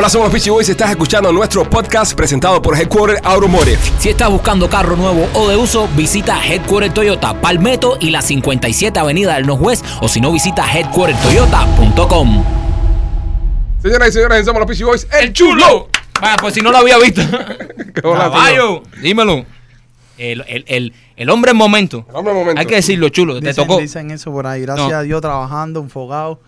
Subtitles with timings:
[0.00, 0.68] Hola, somos los Peachy Boys.
[0.68, 3.78] Estás escuchando nuestro podcast presentado por Headquarter Automotive.
[3.98, 8.96] Si estás buscando carro nuevo o de uso, visita Headquarter Toyota Palmetto y la 57
[8.96, 12.44] Avenida del Northwest o si no, visita headquartertoyota.com.
[13.82, 15.08] Señoras y señores, somos los Peachy Boys.
[15.20, 15.88] ¡El chulo!
[16.20, 17.20] Vaya, pues si no lo había visto.
[18.00, 19.46] Caballo, dímelo.
[20.16, 22.06] El, el, el, el hombre en momento.
[22.08, 22.60] El hombre en momento.
[22.60, 23.40] Hay que decirlo, chulo.
[23.40, 23.78] Te tocó.
[23.80, 24.62] dicen eso por ahí.
[24.62, 24.96] Gracias No.
[24.96, 26.38] a Dios trabajando, enfocado.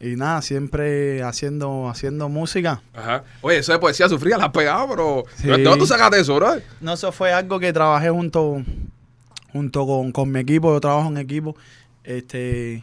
[0.00, 2.80] Y nada, siempre haciendo, haciendo música.
[2.94, 3.22] Ajá.
[3.42, 5.24] Oye, eso de poesía sufría, la has pegado, pero.
[5.36, 5.46] Sí.
[5.48, 6.54] ¿De dónde tú sacaste eso, bro?
[6.80, 8.62] No, eso fue algo que trabajé junto,
[9.52, 10.72] junto con, con mi equipo.
[10.72, 11.54] Yo trabajo en equipo.
[12.04, 12.82] Este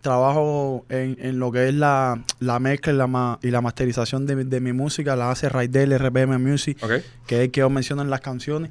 [0.00, 4.24] trabajo en, en lo que es la, la mezcla y la, ma- y la masterización
[4.26, 5.16] de, mi- de mi música.
[5.16, 6.78] La hace Raidel RPM Music,
[7.26, 8.70] que es el que yo menciono en las canciones.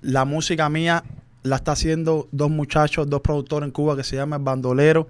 [0.00, 1.02] La música mía
[1.42, 5.08] la está haciendo dos muchachos, dos productores en Cuba que se llaman Bandolero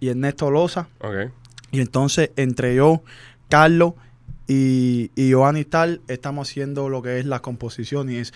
[0.00, 0.88] y Ernesto Loza.
[1.00, 1.30] Ok.
[1.72, 3.02] Y entonces, entre yo,
[3.48, 3.94] Carlos
[4.46, 8.10] y, y Giovanni Tal, estamos haciendo lo que es la composición.
[8.10, 8.32] Y es,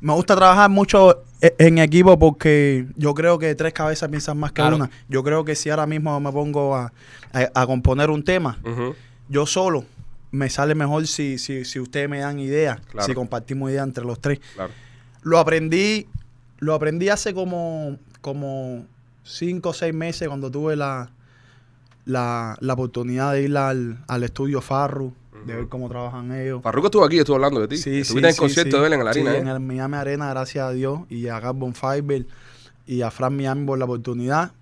[0.00, 4.50] me gusta trabajar mucho e- en equipo porque yo creo que tres cabezas piensan más
[4.52, 4.76] que Claro.
[4.76, 4.90] una.
[5.08, 6.92] Yo creo que si ahora mismo me pongo a,
[7.32, 8.58] a- a componer un tema,
[9.28, 9.84] yo solo
[10.32, 13.06] me sale mejor si, si, si ustedes me dan ideas, Claro.
[13.06, 14.40] si compartimos ideas entre los tres.
[14.54, 14.72] Claro.
[15.22, 16.06] Lo aprendí,
[16.58, 18.86] lo aprendí hace como, como
[19.22, 21.10] cinco o seis meses cuando tuve la,
[22.04, 25.12] la, la oportunidad de ir al, al estudio Farru,
[25.46, 26.62] de ver cómo trabajan ellos.
[26.62, 27.74] Farruko estuvo aquí, estuvo hablando de ti.
[27.76, 29.40] Estuviste en el concierto de él en la harina, Sí, ¿eh?
[29.40, 32.26] en el Miami Arena, gracias a Dios, y a Carbon Fiber
[32.86, 34.52] y a Fran Miami por la oportunidad.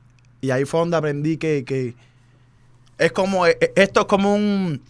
[0.40, 1.94] Y ahí fue donde aprendí que, que
[2.98, 4.80] es como, e- e- esto es como un,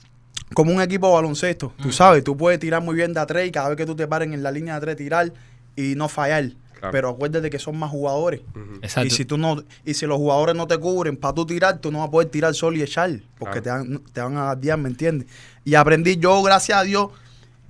[0.54, 1.72] como un equipo de baloncesto.
[1.82, 3.94] Tú sabes, tú puedes tirar muy bien de a tres y cada vez que tú
[3.96, 5.32] te paren en la línea de tres tirar
[5.76, 6.50] y no fallar.
[6.80, 6.92] Claro.
[6.92, 8.40] Pero acuérdate que son más jugadores.
[8.82, 9.06] Exacto.
[9.06, 11.92] Y si tú no, y si los jugadores no te cubren para tú tirar, tú
[11.92, 13.84] no vas a poder tirar solo y echar, porque Claro.
[13.84, 15.28] te, van, te van a guardiar, ¿me entiendes?
[15.64, 17.10] Y aprendí, yo, gracias a Dios,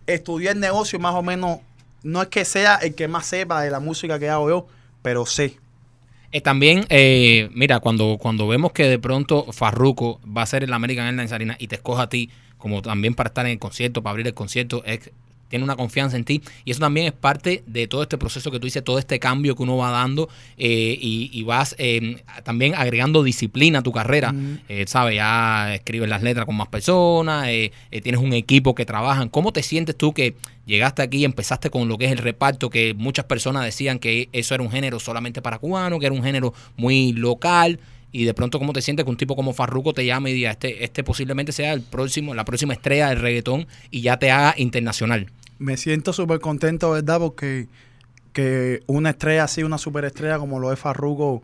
[0.06, 1.58] estudié el negocio más o menos,
[2.02, 4.66] no es que sea el que más sepa de la música que hago yo,
[5.02, 5.56] pero sé.
[6.32, 10.72] Eh, también, eh, mira, cuando, cuando vemos que de pronto Farruko va a ser el
[10.72, 14.02] American Airlines Arena y te escoja a ti como también para estar en el concierto,
[14.02, 15.10] para abrir el concierto, es-
[15.50, 18.58] tiene una confianza en ti y eso también es parte de todo este proceso que
[18.58, 22.74] tú dices, todo este cambio que uno va dando eh, y, y vas eh, también
[22.74, 24.34] agregando disciplina a tu carrera.
[24.68, 25.16] Eh, ¿Sabes?
[25.16, 29.28] Ya escribes las letras con más personas, eh, eh, tienes un equipo que trabajan.
[29.28, 32.70] ¿Cómo te sientes tú que llegaste aquí y empezaste con lo que es el reparto?
[32.70, 36.22] Que muchas personas decían que eso era un género solamente para cubanos, que era un
[36.22, 37.80] género muy local.
[38.12, 40.50] Y de pronto, ¿cómo te sientes que un tipo como Farruko te llame y diga,
[40.50, 44.54] este, este posiblemente sea el próximo, la próxima estrella del reggaetón y ya te haga
[44.56, 45.30] internacional?
[45.60, 47.20] Me siento súper contento, ¿verdad?
[47.20, 47.68] Porque
[48.32, 51.42] que una estrella así, una superestrella como lo es Farruko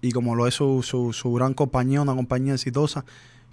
[0.00, 3.04] y como lo es su, su, su gran compañía, una compañía exitosa,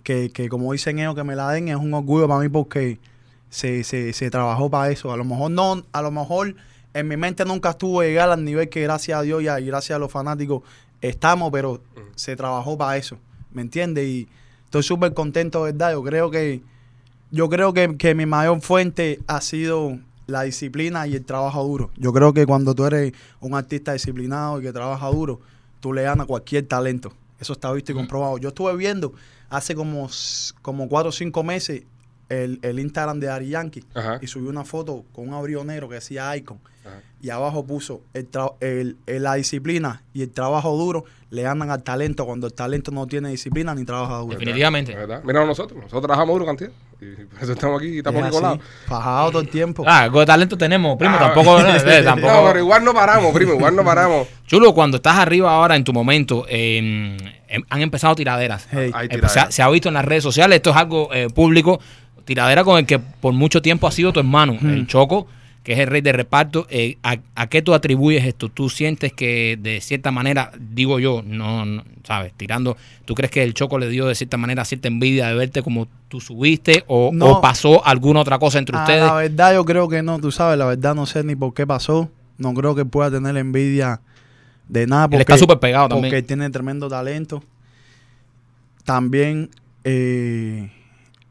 [0.03, 2.99] que, que como dicen ellos que me la den, es un orgullo para mí porque
[3.49, 5.11] se, se, se trabajó para eso.
[5.11, 6.55] A lo mejor no, a lo mejor
[6.93, 9.65] en mi mente nunca estuvo llegar al nivel que gracias a Dios y, a- y
[9.65, 10.61] gracias a los fanáticos
[11.01, 11.81] estamos, pero
[12.15, 13.17] se trabajó para eso,
[13.51, 14.05] ¿me entiendes?
[14.07, 14.27] Y
[14.65, 15.93] estoy súper contento, ¿verdad?
[15.93, 16.61] Yo creo que
[17.33, 21.89] yo creo que, que mi mayor fuente ha sido la disciplina y el trabajo duro.
[21.97, 23.11] Yo creo que cuando tú eres
[23.41, 25.41] un artista disciplinado y que trabaja duro,
[25.79, 27.11] tú le ganas cualquier talento.
[27.39, 28.37] Eso está visto y comprobado.
[28.37, 29.13] Yo estuve viendo
[29.49, 30.09] hace como,
[30.61, 31.83] como cuatro o cinco meses
[32.29, 34.19] el, el Instagram de Ari Yankee Ajá.
[34.21, 37.01] y subió una foto con un abrigo negro que decía Icon Ajá.
[37.21, 41.69] y abajo puso el tra- el- el- la disciplina y el trabajo duro le ganan
[41.69, 44.33] al talento cuando el talento no tiene disciplina ni trabaja duro.
[44.37, 44.95] Definitivamente.
[44.95, 45.21] ¿Verdad?
[45.25, 46.71] Mira nosotros, nosotros trabajamos duro cantidad.
[47.21, 48.59] Y por eso estamos aquí, estamos Es aquí colados.
[48.87, 49.83] fajado todo el tiempo.
[49.85, 51.15] Ah, algo de talento tenemos, primo.
[51.15, 52.33] Ah, tampoco, eh, tampoco.
[52.33, 54.27] No, pero igual no paramos, primo, igual no paramos.
[54.47, 58.67] Chulo, cuando estás arriba ahora en tu momento, eh, em- han empezado tiraderas.
[58.71, 58.91] Hey.
[58.93, 59.51] Hay Eh, se, ha, tiradera.
[59.51, 61.79] se ha visto en las redes sociales, esto es algo eh, público.
[62.25, 65.27] Tiradera con el que por mucho tiempo ha sido tu hermano, el Choco,
[65.63, 66.67] que es el rey de reparto.
[66.69, 68.49] Eh, ¿a, a qué tú atribuyes esto?
[68.49, 72.75] ¿Tú sientes que de cierta manera, digo yo, no, no, sabes, tirando,
[73.05, 75.87] ¿tú crees que el Choco le dio de cierta manera cierta envidia de verte como
[76.09, 77.37] tú subiste o, No.
[77.37, 79.01] o pasó alguna otra cosa entre Ah, ustedes?
[79.03, 81.65] La verdad yo creo que no, tú sabes, la verdad no sé ni por qué
[81.65, 82.09] pasó.
[82.37, 84.01] No creo que pueda tener envidia
[84.67, 85.07] de nada.
[85.11, 86.11] Él está súper pegado también.
[86.11, 87.43] Porque tiene tremendo talento.
[88.83, 89.49] También
[89.83, 90.69] eh,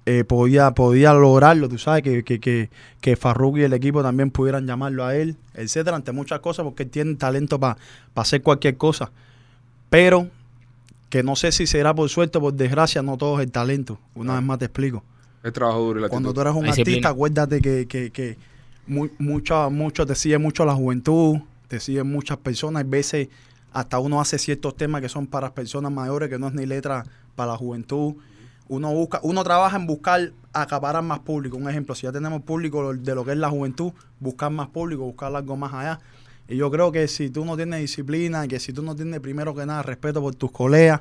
[0.06, 2.70] eh, podía, podía lograrlo, tú sabes, que, que, que,
[3.00, 6.82] que Farruko y el equipo también pudieran llamarlo a él, etcétera, ante muchas cosas, porque
[6.84, 7.76] él tiene talento para
[8.14, 9.10] hacer cualquier cosa.
[9.90, 10.28] Pero
[11.10, 13.98] que no sé si será por suerte o por desgracia, no todo es el talento.
[14.14, 15.04] Una vez más te explico.
[15.42, 16.96] El trabajo duro y la Cuando tú eres un Disciplina.
[16.96, 18.36] artista, acuérdate que, que, que
[18.86, 21.36] mu- mucho, mucho te sigue mucho la juventud,
[21.68, 22.84] te siguen muchas personas.
[22.84, 23.28] A veces
[23.72, 27.04] hasta uno hace ciertos temas que son para personas mayores, que no es ni letra
[27.36, 28.14] para la juventud.
[28.68, 31.56] Uno busca, uno trabaja en buscar acaparar más público.
[31.56, 35.02] Un ejemplo, si ya tenemos público de lo que es la juventud, buscar más público,
[35.04, 36.00] buscar algo más allá.
[36.48, 39.54] Y yo creo que si tú no tienes disciplina, que si tú no tienes primero
[39.54, 41.00] que nada respeto por tus colegas.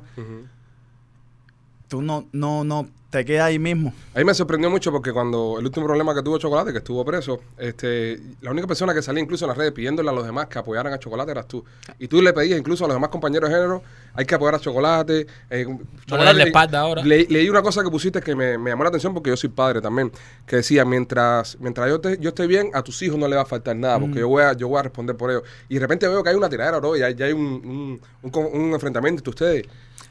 [1.92, 3.92] Tú no, no, no, te quedas ahí mismo.
[4.14, 7.04] A mí me sorprendió mucho porque cuando el último problema que tuvo Chocolate, que estuvo
[7.04, 10.46] preso, este, la única persona que salía incluso en las redes pidiéndole a los demás
[10.46, 11.62] que apoyaran a Chocolate eras tú.
[11.98, 13.82] Y tú le pedías incluso a los demás compañeros de género,
[14.14, 15.26] hay que apoyar a Chocolate.
[15.50, 15.66] Eh,
[16.08, 17.04] darle la espalda ahora.
[17.04, 19.50] Le- leí una cosa que pusiste que me, me llamó la atención porque yo soy
[19.50, 20.10] padre también,
[20.46, 23.42] que decía, mientras, mientras yo, te- yo esté bien, a tus hijos no le va
[23.42, 25.42] a faltar nada, porque yo, voy a, yo voy a responder por ellos.
[25.68, 28.32] Y de repente veo que hay una tiradera, bro, y hay, ya hay un, un,
[28.32, 29.66] un enfrentamiento entre ustedes.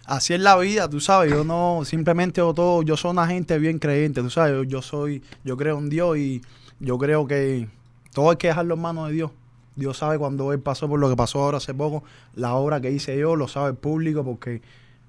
[0.05, 3.57] Así es la vida, tú sabes, yo no, simplemente yo todo, yo soy una gente
[3.59, 6.41] bien creyente, tú sabes, yo, yo soy, yo creo en Dios y
[6.79, 7.67] yo creo que
[8.11, 9.31] todo hay que dejarlo en manos de Dios.
[9.75, 12.03] Dios sabe cuando Él pasó por lo que pasó ahora hace poco,
[12.35, 14.61] la obra que hice yo, lo sabe el público, porque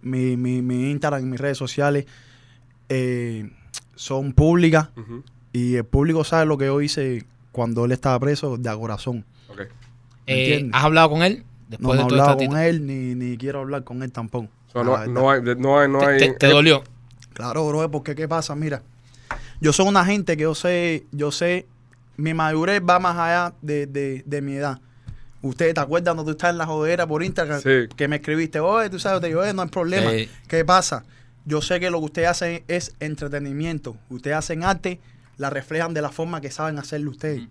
[0.03, 2.06] mi, mi, mi Instagram y mis redes sociales
[2.88, 3.50] eh,
[3.95, 4.91] son públicas
[5.53, 9.25] y el público sabe lo que yo hice cuando Él estaba preso de a corazón.
[9.49, 9.62] Ok.
[10.27, 10.71] ¿Me Eh?
[10.73, 11.38] ¿Has hablado con él?
[11.38, 14.12] No Después me he todo hablado este con Él ni, ni quiero hablar con Él
[14.12, 14.49] tampoco.
[14.75, 15.07] No, verdad.
[15.09, 16.83] no hay, no hay, no ¿Te, hay- te- te dolió?
[17.35, 18.55] Claro, bro, porque ¿qué pasa?
[18.55, 18.83] Mira,
[19.61, 21.67] yo soy una gente que yo sé, yo sé,
[22.17, 24.79] mi madurez va más allá de, de, de mi edad.
[25.41, 27.89] Ustedes te acuerdan cuando tú estás en la jodera por Instagram Sí.
[27.97, 30.11] que me escribiste, oye, tú sabes, te digo, "Oye, no hay problema.
[30.11, 30.29] Sí.
[30.47, 31.05] ¿Qué pasa?
[31.45, 33.97] Yo sé que lo que ustedes hacen es entretenimiento.
[34.09, 35.01] Ustedes hacen arte,
[35.39, 37.43] la reflejan de la forma que saben hacerlo ustedes.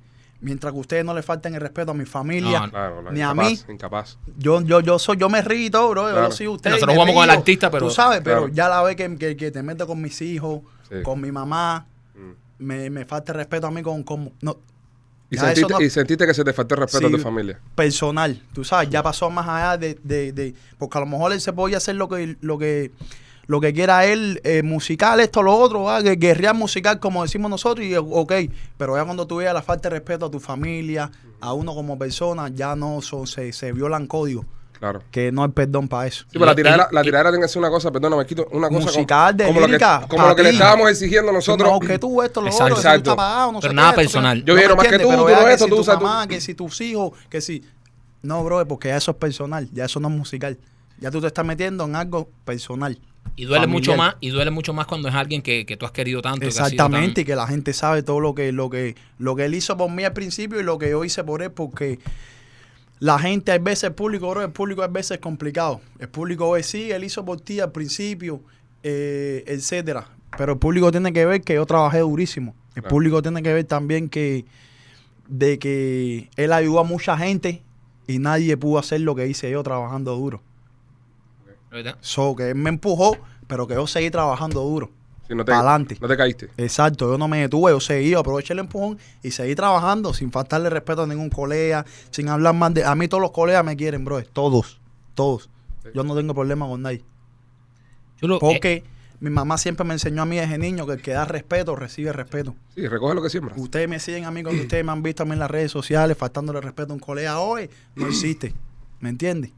[0.42, 2.70] Mientras que ustedes no le falten el respeto a mi familia, No.
[2.72, 3.74] Claro, ni a incapaz, mí.
[3.74, 4.18] incapaz.
[4.38, 6.04] yo, yo, yo soy, yo me todo, bro.
[6.08, 6.28] Yo Claro.
[6.30, 6.72] lo soy usted.
[6.72, 9.52] Nosotros jugamos con el artista, pero- Tú sabes, pero ya la vez que, que, que
[9.52, 10.96] te meto con mis hijos, Sí.
[11.04, 11.86] con mi mamá,
[12.16, 12.32] Mm.
[12.66, 14.58] me, me falta el respeto a mí con, con no,
[15.30, 17.14] Y, sentiste, no- y sentiste que se te faltó el respeto Sí.
[17.14, 17.60] a tu familia.
[17.76, 18.42] personal.
[18.52, 21.54] Tú sabes, ya pasó más allá de, de, de- porque a lo mejor él se
[21.54, 22.92] podía hacer lo que, lo que,
[23.48, 26.02] lo que quiera él, eh, musical, esto, lo otro, ¿va?
[26.04, 28.34] que guerrear musical, como decimos nosotros, y ok,
[28.78, 31.12] pero ya cuando tú veas la falta de respeto a tu familia,
[31.42, 34.46] a uno como persona, ya no son, se, se violan códigos,
[34.80, 35.04] Claro.
[35.12, 36.24] que no hay perdón para eso.
[36.24, 38.86] Sí, pero la tiradera, la tiradera tiene que ser una cosa, perdóname, quito una cosa
[38.86, 41.70] Musical, de como, lo que, lírica, como lo que le estábamos exigiendo nosotros.
[41.72, 42.64] No, que tú esto, lo Exacto.
[42.66, 43.12] otro, tú Exacto.
[43.12, 44.40] estás pagado, no Pero sé nada esto, personal.
[44.44, 46.00] que- Yo quiero más que tú, pero tú no que esto, si tú tu usas
[46.00, 46.04] tú.
[46.06, 47.64] mamá, que si tus hijos, que si...
[48.24, 50.58] No, bro, porque ya eso es personal, ya eso no es musical.
[51.00, 53.00] Ya tú te estás metiendo en algo personal.
[53.36, 53.70] Y duele familiar.
[53.70, 56.42] mucho más, y duele mucho más cuando es alguien que, que tú has querido tanto.
[56.42, 59.46] que tan- Exactamente, y que la gente sabe todo lo que, lo que, lo que
[59.46, 62.00] él hizo por mí al principio y lo que yo hice por él, porque
[63.00, 65.82] la gente, a veces el público, bro, el público a veces es complicado.
[66.00, 68.42] El público ve, sí, él hizo por ti al principio,
[68.84, 70.08] eh, etcétera.
[70.38, 72.54] Pero el público tiene que ver que yo trabajé durísimo.
[72.76, 72.90] El Claro.
[72.90, 74.46] público tiene que ver también que
[75.28, 77.64] de que él ayudó a mucha gente
[78.08, 80.42] y nadie pudo hacer lo que hice yo trabajando duro.
[81.72, 81.98] ¿Verdad?
[82.02, 84.92] So, que él me empujó, pero que yo seguí trabajando duro.
[85.28, 85.98] Sí, no te, Pa'lante.
[86.00, 86.50] no te caíste.
[86.58, 90.70] Exacto, yo no me detuve, yo seguí, aproveché el empujón y seguí trabajando sin faltarle
[90.70, 92.84] respeto a ningún colega, sin hablar más de...
[92.84, 94.82] A mí todos los colegas me quieren, bro, todos,
[95.16, 95.50] todos.
[95.94, 97.04] Yo no tengo problema con nadie.
[98.20, 98.84] Chulo, eh, Porque
[99.22, 102.12] mi mamá siempre me enseñó a mí desde niño que el que da respeto recibe
[102.12, 102.56] respeto.
[102.76, 103.58] Sí, recoge lo que siembras.
[103.58, 105.72] Ustedes me siguen a mí cuando ustedes me han visto a mí en las redes
[105.72, 108.54] sociales faltándole respeto a un colega hoy, no existe.
[109.00, 109.52] ¿Me entiendes?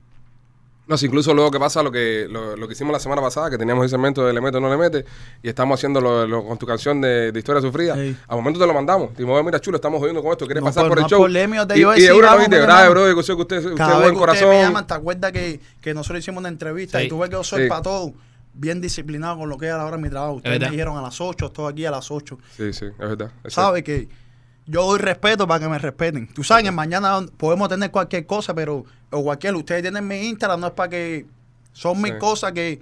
[0.85, 3.49] No, si incluso luego que pasa lo que lo, lo que hicimos la semana pasada,
[3.49, 5.05] que teníamos ese segmento de Le Mete o No Le Mete,
[5.41, 8.17] y estamos haciendo lo, lo- con tu canción de, de Historia Sufrida, Sí.
[8.27, 9.11] a momento te lo mandamos.
[9.11, 11.07] Dijimos, "Oye, mira, chulo, estamos jodiendo con esto, ¿quieres No, pasar por- por el no
[11.09, 11.19] show?
[11.65, 12.55] te y, de una vez te
[12.89, 14.49] bro, yo sé que usted, usted Cada es vez buen que corazón.
[14.49, 17.05] me llaman, ¿te acuerdas que, que nosotros hicimos una entrevista Sí.
[17.05, 17.69] y tú ves que yo soy Sí.
[17.69, 18.13] para todo?
[18.53, 20.33] Bien disciplinado con lo que es a la hora de mi trabajo.
[20.33, 22.37] Ustedes me dijeron a las 8, estoy aquí a las 8.
[22.55, 23.31] Sí, sí, es verdad.
[23.43, 24.09] es ¿Sabes que
[24.65, 26.27] yo doy respeto para que me respeten?
[26.27, 30.67] Tú sabes mañana podemos tener cualquier cosa, pero, o cualquier, ustedes tienen mi Instagram, no
[30.67, 31.25] es para que,
[31.73, 32.17] son mis Sí.
[32.19, 32.81] cosas que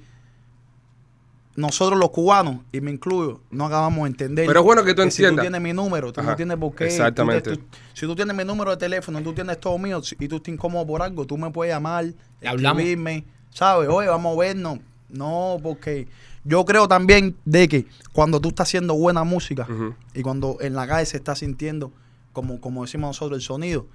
[1.56, 4.48] nosotros los cubanos, y me incluyo, no acabamos de entender.
[4.48, 5.36] Pero es bueno que tú Si entiendas.
[5.36, 6.86] tú tienes mi número, tú Ajá, no tienes por qué.
[6.86, 7.58] exactamente.
[7.58, 7.62] tú-
[7.94, 10.54] si tú tienes mi número de teléfono, tú tienes todo mío, si- y tú estás
[10.54, 12.06] incómodo por algo, tú me puedes llamar,
[12.40, 13.90] escribirme, ¿sabes?
[13.90, 14.80] Oye, vamos a vernos.
[15.10, 16.08] No, porque
[16.44, 19.68] yo creo también de que cuando tú estás haciendo buena música
[20.14, 21.92] y cuando en la calle se está sintiendo,
[22.34, 23.88] como, como decimos nosotros, el sonido,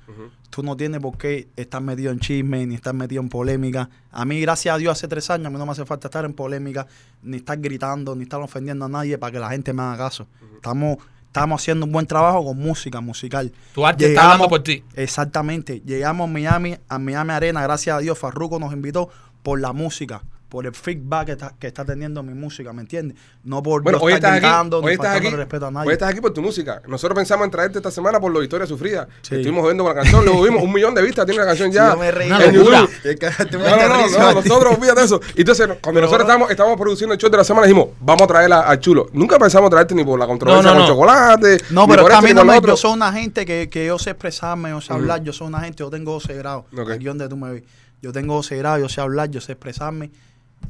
[0.51, 3.89] tú no tienes por qué estar metido en chisme ni estar metido en polémica.
[4.11, 6.25] A mí, gracias a Dios, hace tres años, a mí no me hace falta estar
[6.27, 6.87] en polémica,
[7.23, 10.27] ni estar gritando, ni estar ofendiendo a nadie para que la gente me haga caso.
[10.55, 13.53] Estamos, estamos haciendo un buen trabajo con música, musical.
[13.75, 14.85] Tu arte está Llegamos- hablando por ti.
[14.95, 15.81] Exactamente.
[15.87, 19.09] Llegamos a Miami, a Miami Arena, gracias a Dios, Farruko nos invitó
[19.43, 23.19] por la música, por el feedback que está, que está teniendo mi música, ¿me entiendes?
[23.43, 25.89] No por Bueno, no hoy estar estás aquí, hoy estás aquí, respeto a nadie.
[25.89, 26.81] hoy estás aquí por tu música.
[26.87, 29.09] Nosotros pensamos en traerte esta semana por la historia sufrida.
[29.23, 29.35] Sí.
[29.35, 31.93] Estuvimos jodiendo con la canción, luego vimos un millón de vistas, tiene la canción ya.
[31.95, 32.31] Yo me reí.
[32.31, 32.53] En.
[32.53, 32.89] YouTube.
[33.05, 35.21] Es que te No, no, no, no, nosotros olvídate de eso.
[35.35, 38.27] Entonces, cuando Pero, nosotros estábamos, estábamos produciendo el show de la semana, dijimos, vamos a
[38.29, 39.09] traer a- al chulo.
[39.13, 40.95] Nunca pensamos traerte ni por la controversia No, no, con no.
[40.95, 41.59] chocolate.
[41.71, 42.73] No, pero lo otro.
[42.73, 45.61] yo soy una gente que, que yo sé expresarme, yo sé hablar, yo soy una
[45.61, 47.63] gente, yo tengo 12 grados, aquí donde tú me ves.
[48.03, 50.11] Yo tengo 12 grados, yo sé hablar, yo sé expresarme,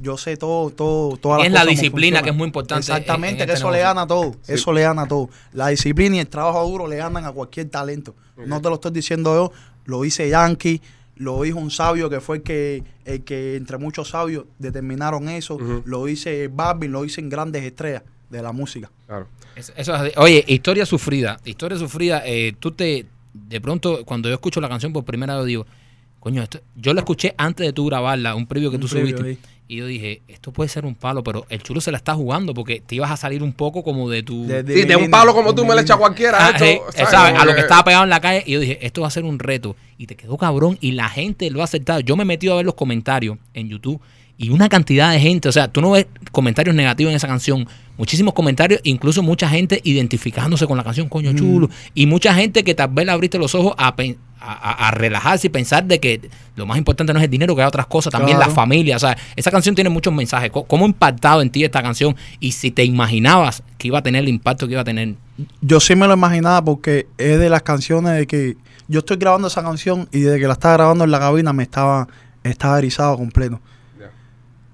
[0.01, 2.97] yo sé todo, todo, todas las Es la cosas disciplina que es muy importante en-
[2.99, 5.31] Exactamente, en que este eso le gana a todo, eso le gana a todo.
[5.53, 8.15] La disciplina y el trabajo duro le ganan a cualquier talento.
[8.47, 9.53] No te lo estoy diciendo yo,
[9.87, 10.83] lo hice Yankee,
[11.17, 15.57] lo dijo un sabio que fue el que, el que entre muchos sabios determinaron eso,
[15.87, 18.91] lo hice Barbie, lo hice en grandes estrellas de la música.
[19.07, 19.29] Claro.
[19.55, 19.89] Eso es.
[20.19, 21.39] Oye, historia sufrida.
[21.47, 22.23] Historia sufrida.
[22.27, 23.07] eh, tú te.
[23.33, 25.65] De pronto, cuando yo escucho la canción por primera vez, digo,
[26.21, 29.17] coño, esto, yo la escuché antes de tú grabarla, un preview que Un tú preview,
[29.17, 29.41] subiste.
[29.43, 29.51] sí.
[29.69, 32.55] Y yo dije, esto puede ser un palo, pero el chulo se la está jugando
[32.55, 34.47] porque te ibas a salir un poco como de tu.
[34.47, 36.39] De- Sí, de un palo como tú me le echas a cualquiera.
[36.41, 37.11] Ah, esto, sí, ¿sabes?
[37.11, 37.31] ¿sabes?
[37.33, 38.45] Como A lo que que- estaba pegado en la calle.
[38.47, 39.75] Y yo dije, esto va a ser un reto.
[39.99, 40.79] Y te quedó cabrón.
[40.81, 41.99] Y la gente lo ha aceptado.
[42.01, 44.01] Yo me he metido a ver los comentarios en YouTube.
[44.39, 45.49] Y una cantidad de gente.
[45.49, 47.67] O sea, tú no ves comentarios negativos en esa canción.
[47.97, 48.81] Muchísimos comentarios.
[48.85, 51.37] Incluso mucha gente identificándose con la canción, coño Mm.
[51.37, 51.71] chulo.
[51.95, 53.95] Y mucha gente que tal vez le abriste los ojos a,
[54.93, 56.21] relajarse y pensar de que
[56.55, 58.13] lo más importante no es el dinero, que hay otras cosas.
[58.13, 58.51] También Claro.
[58.51, 58.97] la familia.
[58.97, 60.51] O sea, esa canción tiene muchos mensajes.
[60.51, 62.15] ¿Cómo ha impactado en ti esta canción?
[62.39, 65.15] Y si te imaginabas que iba a tener el impacto que iba a tener.
[65.63, 68.57] Yo sí me lo imaginaba porque es de las canciones de que
[68.89, 71.63] yo estoy grabando esa canción y desde que la estaba grabando en la cabina me
[71.63, 72.07] estaba,
[72.45, 73.61] estaba erizado completo.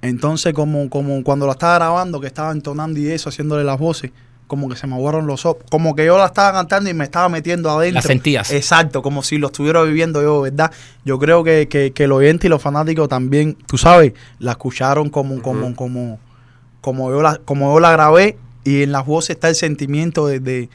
[0.03, 4.11] Entonces, como, como cuando la estaba grabando, que estaba entonando y eso, haciéndole las voces,
[4.49, 5.63] como que se me aguaron los ojos.
[5.71, 8.01] Como que yo la estaba cantando y me estaba metiendo adentro.
[8.01, 8.51] La sentías.
[8.51, 10.71] Exacto, como si lo estuviera viviendo yo, ¿verdad?
[11.05, 15.09] Yo creo que, que, que el oyente y los fanáticos también, tú sabes, la escucharon
[15.09, 16.19] como, como, como,
[16.83, 20.41] como, yo la, como yo la grabé y en las voces está el sentimiento de,
[20.41, 20.69] de,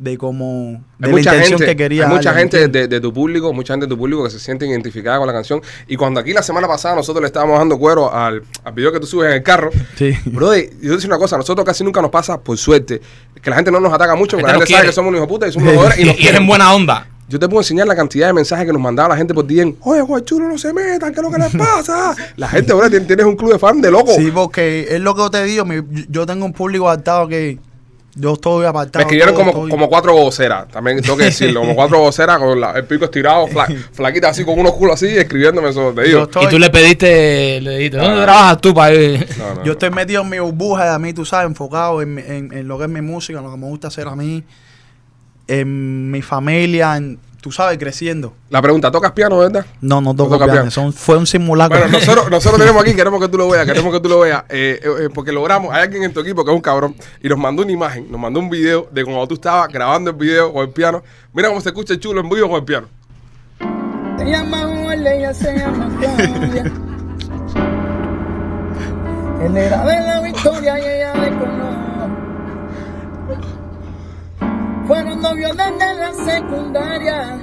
[0.00, 2.08] de como de Hay la mucha intención gente, que quería.
[2.08, 4.66] hay mucha gente de, de tu público, mucha gente de tu público que se siente
[4.66, 5.60] identificada con la canción.
[5.86, 8.98] Y cuando aquí la semana pasada nosotros le estábamos dando cuero al, al video que
[8.98, 10.14] tú subes en el carro, Sí.
[10.24, 13.00] Brother, yo te decir una cosa, a nosotros casi nunca nos pasa, por suerte,
[13.42, 15.26] que la gente no nos ataca mucho, porque La la gente sabe que somos unos
[15.28, 16.42] puta y somos unos y Y, nos y eres quieren.
[16.42, 17.06] en buena onda.
[17.28, 19.76] Yo te puedo enseñar la cantidad de mensajes que nos mandaba la gente por DM.
[19.82, 22.16] Oye, guay chulo, no se metan, ¿qué es lo que les pasa?
[22.36, 24.16] la gente, ahora tienes un club de fan de locos.
[24.16, 27.58] Sí, porque es lo que yo te digo, mi- yo tengo un público apartado que
[28.14, 28.98] yo estoy apartado.
[28.98, 32.38] Me escribieron todo, como, estoy- como cuatro voceras, también tengo que decirlo, como cuatro voceras
[32.38, 35.92] con la- el pico estirado, fla- flaquita así, con unos culos así, escribiéndome eso.
[35.94, 36.22] Te digo.
[36.24, 38.24] Estoy- Y tú le pediste, le dijiste, ¿dónde Ah.
[38.24, 39.28] trabajas tú para ir?
[39.38, 39.72] No, no, Yo no.
[39.72, 42.66] estoy metido en mi burbuja de a mí, tú sabes, enfocado en, mi- en- en
[42.68, 44.42] lo que es mi música, en lo que me gusta hacer a mí,
[45.46, 48.34] en mi familia, en, tú sabes, creciendo.
[48.50, 49.64] La pregunta, ¿tocas piano, verdad?
[49.80, 50.70] No, no toco toca piano, piano.
[50.70, 51.78] son- fue un simulacro.
[51.78, 54.44] Bueno, nosotros, nosotros tenemos aquí, queremos que tú lo veas, queremos que tú lo veas,
[54.48, 57.28] eh, eh, eh, porque logramos, hay alguien en tu equipo que es un cabrón, y
[57.28, 60.52] nos mandó una imagen, nos mandó un video de cuando tú estabas grabando el video
[60.52, 61.02] con el piano.
[61.32, 62.86] Mira cómo se escucha el chulo en vivo con el piano.
[64.18, 66.72] Se llama Juan, ella se llama Claudia.
[69.42, 71.70] Él era de la Victoria y ella de Colón.
[74.90, 77.38] Fueron novios desde la secundaria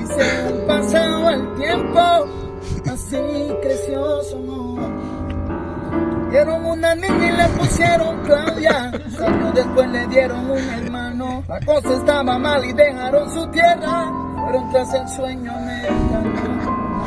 [0.00, 2.00] y se han pasado el tiempo.
[2.90, 3.16] Así
[3.62, 4.90] creció su amor.
[6.32, 8.90] Dieron una niña y le pusieron Claudia.
[9.24, 11.44] Años después le dieron un hermano.
[11.46, 14.12] La cosa estaba mal y dejaron su tierra.
[14.34, 16.22] Fueron tras el sueño americano.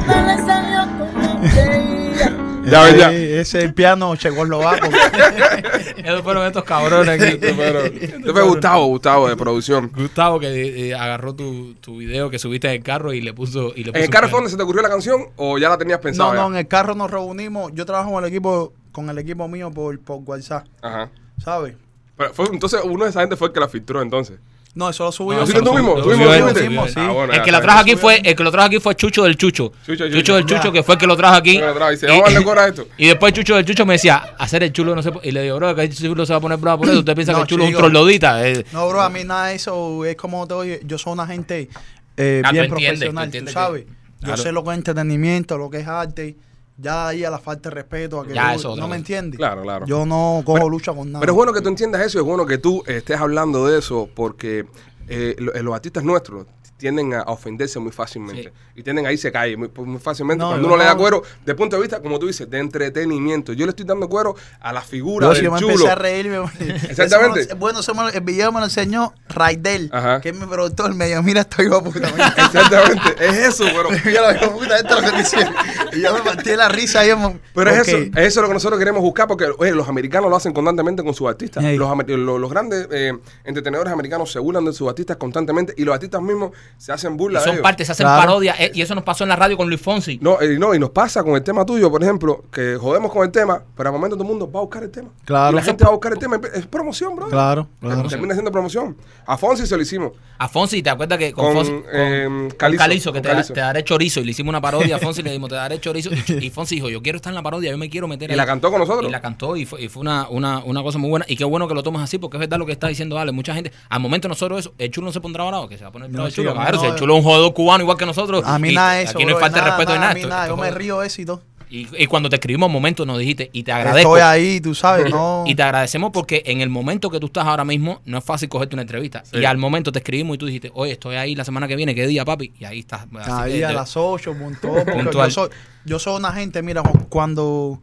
[0.08, 2.53] No le salió como creía.
[2.66, 3.12] Ya ves, ya.
[3.14, 4.88] Ese, piano checoslovaco.
[5.98, 7.38] Esos fueron estos cabrones aquí.
[7.40, 9.92] Pero, este fue Gustavo, Gustavo de producción.
[9.96, 13.74] Gustavo que eh, agarró tu, tu video que subiste en el carro y le puso.
[13.76, 15.70] Y le puso ¿En el carro fue donde se te ocurrió la canción o ya
[15.70, 16.34] la tenías pensado?
[16.34, 16.52] no, no, ya?
[16.54, 17.72] en el carro nos reunimos.
[17.74, 21.10] Yo trabajo con el equipo, con el equipo mío por, por WhatsApp, Ajá.
[21.44, 21.76] ¿sabes?
[22.18, 24.40] Pero fue- entonces uno de esa gente fue el que la filtró entonces.
[24.76, 25.44] No, eso lo subí No, yo.
[25.44, 26.94] ¿Así eso que lo subió- ¿Tú lo subió lo sí.
[26.98, 29.24] Ah, bueno, El que está trajo aquí fue, el que lo trajo aquí fue Chucho
[29.24, 29.72] del Chucho.
[29.86, 30.18] Chucho, Chucho.
[30.18, 31.60] Chucho del Chucho, que fue el que lo trajo aquí.
[31.60, 31.92] Lo trajo.
[31.94, 32.88] A cora esto.
[32.98, 35.12] y después Chucho del Chucho me decía, hacer el chulo no se.
[35.24, 37.00] Y le digo, bro, que el chulo se va a poner bravo por eso.
[37.00, 38.48] Usted piensa No, que el chulo es un trollodita.
[38.48, 40.80] Eh, No, bro, a mí nada de eso es como te oye.
[40.86, 41.70] Yo soy una gente
[42.18, 43.84] eh, Ah, tú bien entiendes, tú profesional, tú sabes.
[43.86, 46.36] que- Yo sé lo que es entretenimiento, lo que es arte.
[46.78, 48.96] Ya ahí a la falta de respeto, a que Ya, tú- eso otra no me
[48.96, 49.38] entiendes.
[49.38, 49.86] Claro, claro.
[49.86, 51.20] Yo no cojo lucha con nada.
[51.20, 54.10] Pero es bueno que tú entiendas eso, es bueno que tú estés hablando de eso,
[54.16, 54.66] porque
[55.08, 56.46] eh, lo- los artistas nuestros
[56.78, 58.44] tienden a ofenderse muy fácilmente.
[58.44, 58.50] Sí.
[58.80, 60.42] Y tienden ahí se cae muy, muy fácilmente.
[60.42, 61.00] No, Cuando yo uno le da no.
[61.00, 63.54] cuero, de punto de vista, como tú dices, de entretenimiento.
[63.54, 65.72] Yo le estoy dando cuero a la figura Yo, si del yo me chulo.
[65.74, 66.38] empecé a reírme.
[66.90, 67.40] Exactamente.
[67.42, 70.20] Me lo- bueno, me lo- el video me lo enseñó Raidel, Ajá.
[70.20, 72.12] que es mi productor, me dijo, mira, estoy hijo puta.
[72.12, 72.28] mira".
[72.38, 73.90] Exactamente, es eso, pero...
[74.12, 75.54] yo lo digo, puta, esto es lo que te hicieron.
[75.94, 77.16] Y yo me partí de la risa ahí.
[77.16, 80.30] mo- Pero es eso, es eso lo que nosotros queremos buscar porque oye, los americanos
[80.30, 81.64] lo hacen constantemente con sus artistas.
[81.64, 81.78] Ey.
[81.78, 83.14] Los, los, los grandes eh,
[83.46, 87.18] entretenedores americanos se burlan de sus artistas constantemente y los artistas mismos se hacen Y
[87.18, 87.64] burla de son ellos.
[87.64, 88.22] parte, se hacen Claro.
[88.22, 88.60] parodias.
[88.60, 90.20] eh, y eso nos pasó en la radio con Luis Fonsi.
[90.22, 93.24] No, eh, no, y nos pasa con el tema tuyo, por ejemplo, que jodemos con
[93.26, 95.10] el tema, pero al momento todo el mundo va a buscar el tema.
[95.26, 95.52] Claro.
[95.54, 96.40] Y la gente va a buscar el tema.
[96.54, 97.28] Es promoción, bro.
[97.30, 98.08] Claro, claro.
[98.08, 98.96] Termina siendo promoción.
[99.26, 100.12] A Fonsi se lo hicimos.
[100.38, 103.22] A Fonsi, ¿te acuerdas que con, Con, Fonsi, con, eh, con Calizo, Calizo, que con
[103.24, 103.54] te, da- Calizo.
[103.54, 104.20] te daré chorizo?
[104.20, 106.10] Y le hicimos una parodia a Fonsi y le dijimos, te daré chorizo.
[106.28, 108.38] Y Fonsi dijo, yo quiero estar en la parodia, yo me quiero meter Y ahí.
[108.38, 109.08] la cantó con nosotros.
[109.08, 111.26] Y la cantó y fue, y fue una, una, una cosa muy buena.
[111.30, 113.32] Y qué bueno que lo tomas así, porque es verdad lo que está diciendo Ale.
[113.32, 115.90] Mucha gente, al momento nosotros eso, el chulo no se pondrá bravo, que se va
[115.90, 116.54] a poner bravo No, el sí, chulo.
[116.56, 118.44] no, si el chulo es un jugador cubano igual que nosotros.
[118.46, 119.12] A mí nada de eso.
[119.18, 120.12] Aquí no hay bro, falta de nada, respeto nada, ni nada.
[120.12, 121.42] A mí Esto- nada, esto yo me río de eso y todo.
[121.70, 124.16] Y, y cuando te escribimos momento nos dijiste, y te agradezco.
[124.16, 125.44] Estoy ahí, tú sabes, no.
[125.48, 128.48] Y te agradecemos porque en el momento que tú estás ahora mismo, no es fácil
[128.48, 129.24] cogerte una entrevista.
[129.26, 129.38] Sí.
[129.40, 131.96] Y al momento te escribimos y tú dijiste, oye, estoy ahí la semana que viene,
[131.96, 132.54] ¿qué día, papi?
[132.60, 133.08] Y ahí estás.
[133.28, 134.72] Ahí que a las 8, punto.
[134.72, 135.30] porque Puntual.
[135.30, 135.50] Yo soy,
[135.86, 137.82] yo soy una gente, mira, cuando,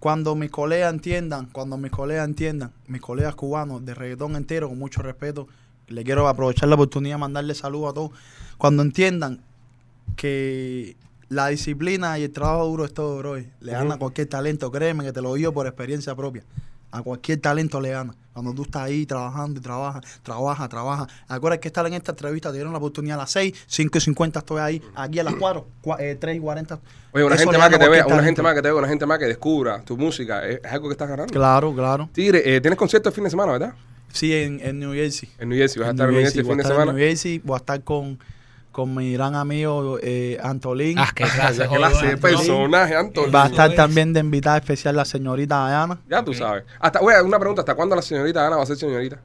[0.00, 4.78] cuando mis colegas entiendan, cuando mis colegas entiendan, mis colegas cubanos de reggaetón entero, con
[4.78, 5.48] mucho respeto,
[5.90, 8.10] le quiero aprovechar la oportunidad de mandarle saludos a todos.
[8.56, 9.40] Cuando entiendan
[10.16, 10.96] que
[11.28, 13.36] la disciplina y el trabajo duro es todo, bro.
[13.36, 16.44] Le gana a cualquier talento, créeme que te lo digo por experiencia propia.
[16.92, 18.14] A cualquier talento le gana.
[18.32, 21.06] Cuando tú estás ahí trabajando y trabajas, trabaja, trabaja.
[21.28, 24.00] Acuérdate que estar en esta entrevista te dieron la oportunidad a las 6, 5 y
[24.00, 24.82] 50 estoy ahí.
[24.94, 25.66] Aquí a las 4,
[26.18, 26.80] 3 y 40.
[27.12, 28.88] Oye, una Eso gente más que te vea, una gente más que te vea, una
[28.88, 30.46] gente más que descubra tu música.
[30.46, 31.32] Es, es algo que estás ganando.
[31.32, 32.08] Claro, claro.
[32.12, 33.74] Tigre, eh, tienes concierto el fin de semana, ¿verdad?
[34.12, 35.28] Sí, en, en New Jersey.
[35.38, 35.80] En New Jersey.
[35.80, 36.92] Vas a En estar en New Jersey el voy fin a de estar en semana.
[36.98, 38.18] New Jersey, voy a estar con,
[38.72, 40.98] con mi gran amigo eh, Antolín.
[40.98, 41.62] Ah, qué clase.
[41.68, 43.32] Qué clase de joder, personaje, Antonio.
[43.32, 45.98] Va a estar también de invitada especial la señorita Diana.
[46.08, 46.64] Ya tú sabes.
[46.78, 47.62] Hasta, oye, una pregunta.
[47.62, 49.20] ¿Hasta cuándo la señorita Ana va a ser señorita?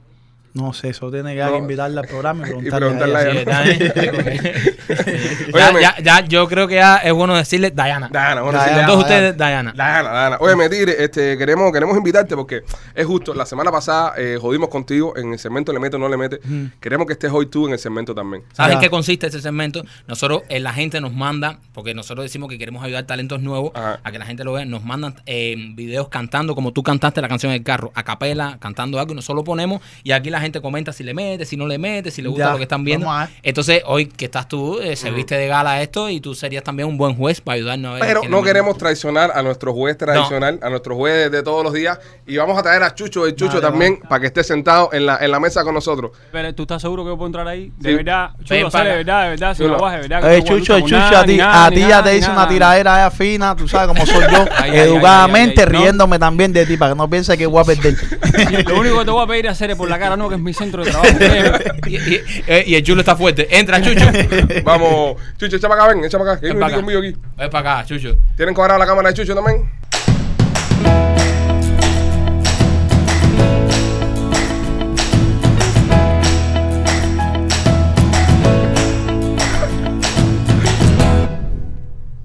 [0.56, 1.56] No sé, eso tiene que No.
[1.56, 3.92] invitarla al programa y Y preguntarle, a preguntarle a ella.
[3.94, 5.04] ella.
[5.04, 8.08] Sí, ya, ya, ya, yo creo que ya es bueno decirle Diana.
[8.10, 8.86] Diana, bueno, Diana.
[8.86, 9.26] Todos Diana.
[9.26, 9.72] ustedes, Diana.
[9.72, 10.36] Diana, Diana.
[10.40, 12.62] Óyeme, Tigre, este, queremos, queremos invitarte porque
[12.94, 13.34] es justo.
[13.34, 16.40] La semana pasada eh, jodimos contigo en el segmento Le Mete o No Le Mete.
[16.80, 18.42] Queremos que estés hoy tú en el segmento también.
[18.52, 19.82] ¿Sabes en qué consiste ese segmento?
[20.06, 24.00] Nosotros, eh, la gente nos manda, porque nosotros decimos que queremos ayudar talentos nuevos Ajá.
[24.02, 27.28] a que la gente lo vea, nos mandan eh, videos cantando como tú cantaste la
[27.28, 30.40] canción en el carro, a capela, cantando algo, y nosotros lo ponemos, y aquí la
[30.40, 32.62] gente comenta si le mete, si no le mete, si le gusta Ya, lo que
[32.64, 33.06] están viendo.
[33.42, 36.88] Entonces, hoy que estás tú, eh, se viste de gala esto, y tú serías también
[36.88, 38.02] un buen juez para ayudarnos a ver.
[38.06, 41.72] Pero no es queremos traicionar a nuestro juez tradicional, a nuestro juez de todos los
[41.72, 41.98] días.
[42.26, 45.18] Y vamos a traer a Chucho, el Chucho también, para que esté sentado en la,
[45.18, 46.12] en la mesa con nosotros.
[46.32, 47.72] Pero tú estás seguro que yo puedo entrar ahí?
[47.78, 47.96] De Sí.
[47.96, 48.30] verdad,
[48.70, 49.76] sale de verdad, de verdad, sin Chulo.
[49.76, 50.24] aguaje, de verdad.
[50.30, 53.10] Oye, no Chucho, Chucho, nada, a ti, nada, a ti ya te hice una tiradera
[53.10, 55.72] fina, tú sabes cómo soy yo, educadamente no.
[55.72, 57.94] riéndome también de ti, para que no pienses que voy a perder.
[58.68, 60.42] Lo único que te voy a pedir es hacer por la cara, no, que es
[60.42, 61.12] mi centro de trabajo.
[61.86, 63.46] Y, y- eh, y el chulo está fuerte.
[63.58, 64.06] Entra, Chucho.
[64.64, 66.40] Vamos, Chucho, echa para acá, ven, echa para acá.
[66.40, 67.08] Que hay un conmigo acá.
[67.08, 67.18] aquí.
[67.36, 68.16] Ven para acá, Chucho.
[68.36, 69.68] ¿Tienen cuadrado la cámara de Chucho también?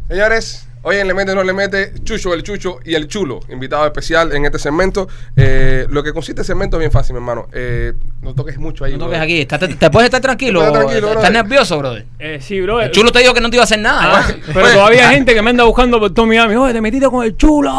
[0.09, 3.85] Señores, hoy en Le Mete No Le Mete, Chucho, el Chucho y el Chulo, invitado
[3.85, 5.07] especial en este segmento.
[5.35, 7.47] Eh, lo que consiste el segmento es bien fácil, mi hermano.
[7.53, 8.93] Eh, no toques mucho ahí.
[8.93, 9.23] No toques brother.
[9.23, 9.41] aquí.
[9.41, 10.59] Está- te, te puedes estar tranquilo.
[10.61, 11.43] Te puedes estar tranquilo, ¿Estás brother.
[11.43, 12.05] nervioso, brother?
[12.19, 12.81] Eh, sí, bro.
[12.81, 14.25] El chulo te dijo que no te iba a hacer nada.
[14.25, 14.41] Ah, ¿eh?
[14.53, 14.73] pero Oye.
[14.73, 16.55] todavía hay gente que me anda buscando por todo Miami.
[16.55, 17.71] Oye, te metiste con el chulo.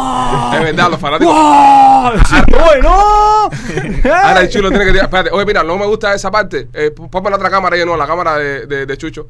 [0.53, 1.33] Es verdad, los fanáticos.
[1.33, 2.11] ¡Wow!
[2.29, 3.49] Sí, oye, no.
[4.13, 5.05] Ahora el chulo tiene que tirar.
[5.05, 6.67] Espérate, oye, mira, no me gusta esa parte.
[6.73, 9.27] Eh, ponme la otra cámara ahí, no, la cámara de, de, de Chucho.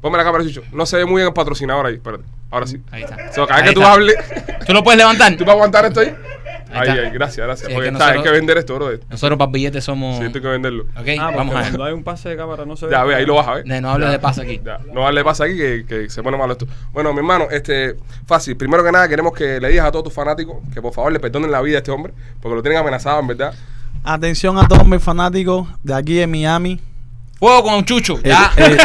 [0.00, 0.66] Ponme la cámara de Chucho.
[0.72, 2.24] No se ve muy bien el patrocinador ahí, espérate.
[2.50, 2.80] Ahora sí.
[2.90, 3.32] Ahí está.
[3.32, 3.92] So, cada vez que tú está.
[3.92, 4.14] hables,
[4.66, 5.36] ¿Tú lo puedes levantar?
[5.36, 6.06] ¿tú vas a aguantar esto ahí?
[6.70, 6.92] Ahí Ahí, está.
[7.02, 7.66] ahí, gracias, gracias.
[7.66, 8.90] Sí, es Porque que está, hay que vender esto, bro.
[9.08, 10.18] Nosotros para billetes somos.
[10.18, 10.84] Sí, hay que venderlo.
[10.96, 11.68] Ok, Ah, vamos a ver.
[11.70, 12.92] Cuando hay un pase de cámara no se ve.
[12.92, 13.66] Ya, ve, ahí lo vas a ver.
[13.66, 14.60] Ne, no hables de paz aquí.
[14.64, 16.66] Ya, no darle pasa aquí que, que se pone malo esto.
[16.92, 18.56] Bueno, mi hermano, este, fácil.
[18.56, 21.18] Primero que nada, queremos que le digas a todos tus fanáticos que por favor le
[21.20, 23.54] perdonen la vida a este hombre, porque lo tienen amenazado, en verdad.
[24.04, 26.80] Atención a todos mis fanáticos de aquí de Miami.
[27.38, 28.14] Fuego con Chucho.
[28.24, 28.50] Eh, Ya.
[28.56, 28.76] eh,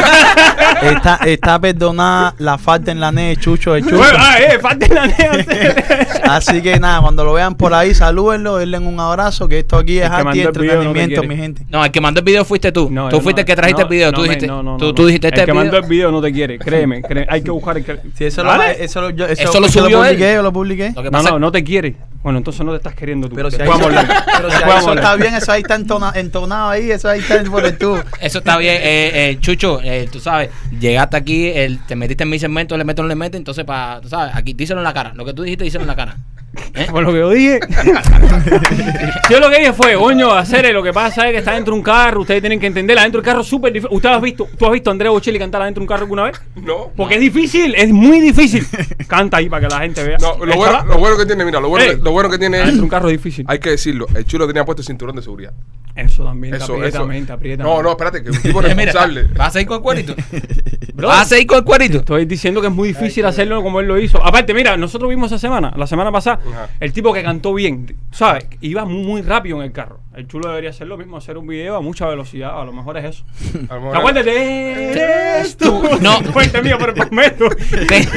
[0.95, 3.97] está, está perdonada la falta en la neve, Chucho de Chucho.
[3.97, 6.35] Bueno, ah, eh, falta la neta.
[6.35, 9.97] Así que nada, cuando lo vean por ahí, salúdenlo, denle un abrazo, que esto aquí
[9.99, 11.65] es arte y no entretenimiento, mi gente.
[11.69, 12.89] No, el que mandó el video fuiste tú.
[12.91, 14.11] No, tú fuiste no, el que trajiste no, el video.
[14.11, 15.63] no tú dijiste, no, no, tú, no, tú dijiste este El que video.
[15.63, 17.27] mandó el video no te quiere, créeme, créeme.
[17.29, 17.99] Hay que buscar el que.
[18.15, 18.77] Si eso, ¿Vale?
[18.77, 20.11] lo, eso, lo, yo, eso, Eso lo yo subió él.
[20.15, 20.91] publiqué, yo lo publiqué.
[20.95, 21.95] Lo que No, pasa no, no te quiere.
[22.23, 23.35] Bueno, entonces no te estás queriendo tú.
[23.35, 24.07] Pero si ahí, hablar.
[24.37, 27.43] pero si ahí eso está bien, eso ahí está entona- entonado ahí, eso ahí está
[27.43, 28.01] por el tubo.
[28.21, 32.29] Eso está bien, eh, eh, Chucho, eh, tú sabes, llegaste aquí, el- te metiste en
[32.29, 34.93] mi segmento, le meto, no le metes, entonces para, tú sabes, aquí díselo en la
[34.93, 36.15] cara, lo que tú dijiste, díselo en la cara.
[36.91, 37.59] Por lo que yo dije.
[39.29, 41.79] yo lo que dije fue, coño, hacer lo que pasa es que está dentro de
[41.79, 43.95] un carro, ustedes tienen que entender, adentro del carro es súper difícil.
[43.95, 46.23] ¿Usted has visto, tú has visto a Andrea Bocelli cantar adentro de un carro alguna
[46.23, 46.39] vez?
[46.55, 46.91] No.
[46.95, 48.65] Porque es difícil, es muy difícil.
[49.07, 50.17] Canta ahí para que la gente vea.
[50.19, 52.57] No, lo bueno, lo bueno que tiene, mira, lo bueno, que- lo bueno que tiene
[52.57, 53.45] Adentro de un carro es difícil.
[53.47, 55.53] hay que decirlo, el chulo tenía puesto el cinturón de seguridad.
[55.95, 57.33] Eso también, Eso, aprieta, eso.
[57.33, 57.63] aprieta.
[57.63, 59.27] No, no, espérate, que un tipo Mira, responsable.
[59.35, 60.15] ¿vas a ir con el cuerito?
[60.95, 61.97] Bro, ¿Vas a ir con el cuerito?
[61.99, 64.23] Estoy diciendo que es muy difícil hacerlo como él lo hizo.
[64.25, 66.69] Aparte, mira, nosotros vimos esa semana, la semana pasada, Ajá.
[66.79, 68.45] el tipo que cantó bien, ¿sabes?
[68.61, 69.99] Iba muy, muy rápido en el carro.
[70.15, 72.59] El chulo debería hacer lo mismo, hacer un video a mucha velocidad.
[72.61, 73.25] A lo mejor es eso.
[73.69, 75.81] Mejor- Acuérdate, eres tú.
[76.01, 76.19] No.
[76.33, 77.49] Fuente mío, pero prometo.
[77.87, 78.07] Te-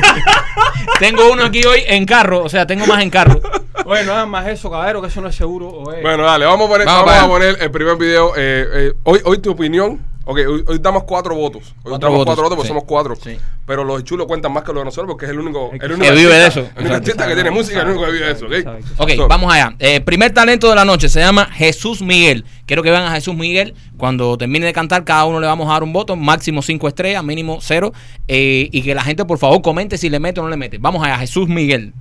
[0.98, 3.40] tengo uno aquí hoy en carro, o sea, tengo más en carro.
[3.84, 5.68] Oye, no hagan más eso, caballero, que eso no es seguro.
[5.70, 6.02] oye.
[6.02, 8.32] Bueno, dale, vamos a poner, Vamos a poner el primer video.
[8.36, 10.00] eh, eh, hoy, hoy tu opinión.
[10.28, 11.62] Ok, hoy, hoy damos cuatro votos.
[11.84, 12.68] Hoy Cuatro damos votos, cuatro votos porque sí.
[12.68, 13.14] somos cuatro.
[13.14, 13.36] Sí.
[13.64, 15.86] Pero los chulos cuentan más que los de nosotros porque es el único, el que-
[15.86, 16.60] único Que vive de eso.
[16.74, 18.52] El único artista que tiene música, el único que vive de eso, ¿ok?
[18.52, 18.86] Exacto.
[18.98, 19.74] Ok, So, vamos allá.
[19.78, 22.44] Eh, primer talento de la noche se llama Jesús Miguel.
[22.66, 23.74] Quiero que vean a Jesús Miguel.
[23.96, 27.22] Cuando termine de cantar, cada uno le vamos a dar un voto, máximo cinco estrellas,
[27.22, 27.92] mínimo cero.
[28.26, 30.78] Eh, y que la gente, por favor, comente si le mete o no le mete.
[30.78, 31.92] Vamos allá, Jesús Miguel.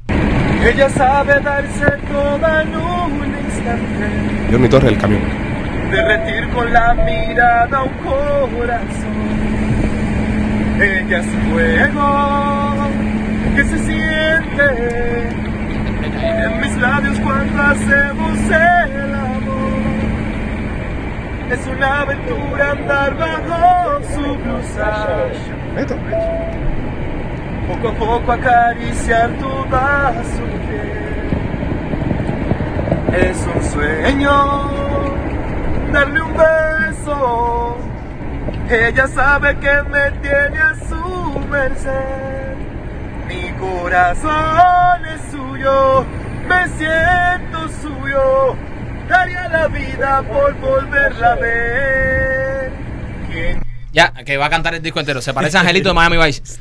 [0.64, 5.45] Ella sabe darse toda en un instante, Johnny Torres, el camión.
[5.92, 9.16] Derretir con la mirada un corazón.
[10.82, 12.76] Ella es fuego
[13.56, 14.66] que se siente
[16.22, 19.76] en mis labios cuando hacemos el amor.
[21.50, 25.30] Es una aventura andar bajo su blusa.
[27.68, 31.06] Poco a poco acariciar su piel.
[33.14, 35.15] Es un sueño
[35.96, 37.78] darle un beso.
[38.70, 42.56] Ella sabe que me tiene a su merced.
[43.28, 46.06] Mi corazón es suyo,
[46.48, 48.56] me siento suyo.
[49.08, 52.72] Daría la vida por volverla a ver.
[53.32, 53.62] ¿Quién
[53.94, 55.22] Ya, que va a cantar el disco entero.
[55.22, 56.42] Se parece a Angelito de Miami Vice.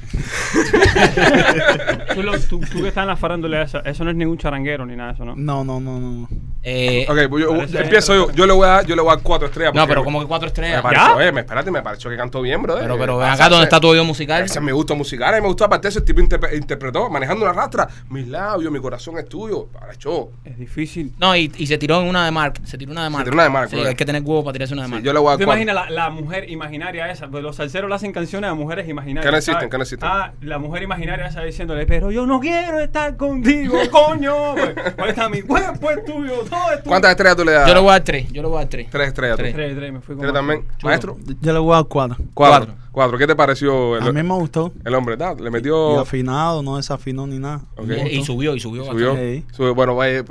[2.15, 4.87] Tú, lo- tú- tú que estás en la farándula esa, eso no es ningún charanguero
[4.87, 5.35] ni nada de eso, ¿no?
[5.37, 6.29] No, no, no, no.
[6.67, 8.33] Eh, Ok, pues yo, empiezo yo.
[8.33, 9.75] Yo le voy a dar, yo le voy a dar cuatro estrellas.
[9.75, 10.81] no, pero como que cuatro Me estrellas.
[10.83, 11.27] pareció, ¿Ya?
[11.27, 12.83] eh, me, espérate, me pareció que cantó bien, brother.
[12.85, 14.43] Pero, pero ven pasa, acá donde está tu oído musical.
[14.45, 15.33] Ese es mi gusto musical.
[15.35, 17.87] A mí me gustó, aparte, ese tipo interpre- interpretó, manejando una rastra.
[18.09, 19.67] Mis labios, mi corazón es tuyo.
[19.67, 20.33] Para show.
[20.45, 21.13] Es difícil.
[21.19, 22.61] No, y, y se tiró en una de Mark.
[22.65, 23.25] Se tiró una de Mark.
[23.25, 25.05] tiró una de Mark, Sí, hay que tener huevo para tirarse una de Sí, Mark.
[25.05, 25.63] yo le voy a dar ¿Te cuatro.
[25.63, 27.29] imaginas la, la mujer imaginaria esa?
[27.29, 29.25] Pues los salseros le hacen canciones a mujeres imaginarias.
[29.27, 30.09] Que no existen, que no existen.
[30.11, 34.55] Ah, la mujer imaginaria esa diciéndole, pero yo no quiero estar contigo, coño.
[34.55, 35.91] Pues, ¿Cuál está mi cuerpo?
[35.91, 36.45] Es tuyo.
[36.85, 37.69] ¿Cuántas estrellas tú le das?
[37.69, 38.33] Yo le voy a dar tres.
[38.33, 38.89] Yo le voy a dar tres.
[38.91, 39.37] Tres estrellas.
[39.37, 39.43] tú.
[39.43, 39.55] Tres.
[39.55, 40.65] Tres, tres, me fui con ¿Tres también?
[40.83, 41.17] Maestro.
[41.41, 42.17] Yo le voy a dar cuatro.
[42.35, 42.67] Cuatro.
[42.67, 42.85] Cuatro.
[42.93, 43.19] Cuatro.
[43.19, 44.73] ¿Qué te pareció A mí el, me gustó.
[44.85, 45.17] el hombre?
[45.17, 45.35] ¿tá?
[45.35, 45.99] Le Y metió.
[46.01, 47.63] afinado, no desafinó ni nada.
[47.77, 47.87] Ok.
[47.87, 48.85] Me Y, y subió, y subió.
[48.85, 49.09] Subió.
[49.09, 49.41] bastante.
[49.41, 49.47] Sí.
[49.57, 49.75] Subió.
[49.75, 50.23] Bueno, vaya,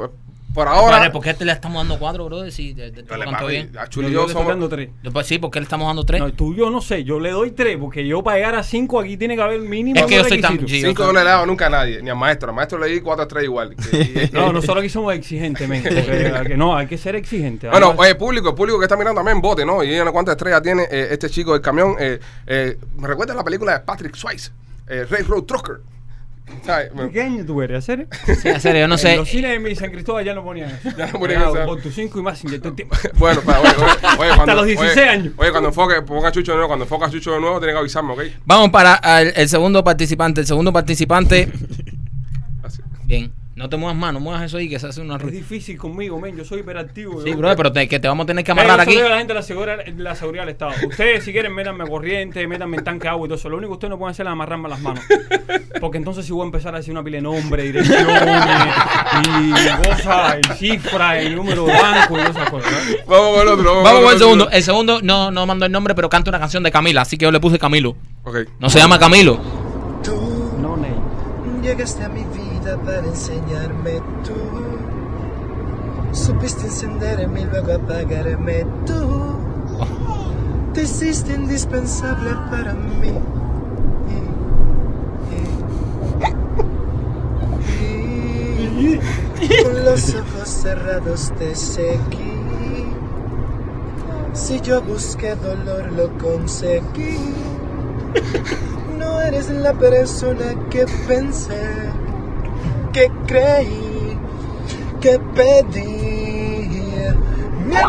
[0.53, 1.11] por por Ahora, ahora.
[1.11, 2.51] ¿por qué te le estamos dando cuatro, brother?
[2.51, 3.47] Si cantó pagué.
[3.63, 3.77] bien.
[3.77, 4.69] A Yo, Chuli y yo estoy dando somos.
[4.69, 4.89] tres.
[5.01, 6.21] Yo, pues, sí, porque le estamos dando tres.
[6.21, 8.99] No, tú yo no sé, yo le doy tres, porque yo para llegar a cinco
[8.99, 9.99] aquí tiene que haber mínimo.
[9.99, 12.09] Es que yo soy tan- sí, Cinco no le he dado nunca a nadie, ni
[12.09, 12.49] al maestro.
[12.49, 13.75] Al maestro le di cuatro estrellas igual.
[13.91, 15.83] Que- No, nosotros aquí somos exigentes, men.
[16.37, 17.71] porque- no, hay que ser exigentes.
[17.71, 19.83] Bueno, oye, público, el público que está mirando también vote, ¿no?
[19.83, 21.95] Y una cuántas estrellas tiene eh, este chico del camión.
[21.99, 24.51] Eh, eh, me recuerda a la película de Patrick Swayze,
[24.87, 25.77] eh, Ray Road Trucker.
[27.11, 27.77] ¿Qué año tú eres?
[27.79, 28.07] ¿Hacer?
[28.41, 29.15] Sí, en serio, yo no En sé.
[29.15, 30.89] los cines de mi San Cristóbal ya no ponían eso.
[30.97, 31.65] Ya no ponían eso.
[31.65, 32.41] Por tus cinco y más.
[33.15, 33.85] Bueno, para, oye, oye,
[34.19, 35.33] oye, cuando, los 16 oye, años.
[35.37, 37.79] Oye, cuando enfoque, ponga Chucho de nuevo, cuando enfoca a Chucho de nuevo, tiene que
[37.79, 38.21] avisarme, ¿ok?
[38.45, 40.41] Vamos para el, el segundo participante.
[40.41, 41.51] El segundo participante.
[42.63, 42.81] Así.
[43.05, 43.31] Bien.
[43.63, 45.37] No te muevas más, no muevas eso ahí que se hace una Es ruido.
[45.37, 46.35] difícil conmigo, men.
[46.35, 47.21] Yo soy hiperactivo.
[47.23, 48.97] Sí, yo- brother, pero te, que te vamos a tener que amarrar yo aquí.
[48.97, 50.73] a la gente de la seguridad, la seguridad del Estado.
[50.85, 53.47] Ustedes, si quieren, métanme corriente, métanme en tanque de agua y todo eso.
[53.47, 55.01] Lo único que ustedes no pueden hacer es amarrarme las manos.
[55.79, 58.21] Porque entonces, si voy a empezar a decir una pila de nombre, direcciones,
[59.29, 62.73] y cosas, y cifras, y número de banco y esas cosas.
[63.07, 63.81] Vamos con el otro.
[63.81, 64.49] Vamos con el segundo.
[64.51, 67.23] El segundo no, no mandó el nombre, pero canta una canción de Camila, así que
[67.23, 67.95] yo le puse Camilo.
[68.25, 68.39] Ok.
[68.59, 69.39] No se llama Camilo.
[70.03, 70.91] Tú No, Ney.
[71.61, 72.23] llegaste a mi
[72.71, 74.33] para enseñarme tú.
[76.13, 79.35] Supiste encenderme y luego apagarme tú.
[80.73, 83.13] Te hiciste indispensable para mí.
[89.63, 92.33] Con los ojos cerrados te seguí.
[94.33, 97.19] Si yo busqué dolor, lo conseguí.
[98.97, 101.91] No eres la persona que pensé,
[102.93, 104.17] que creí,
[105.01, 106.13] que pedí.
[107.65, 107.83] Mientes.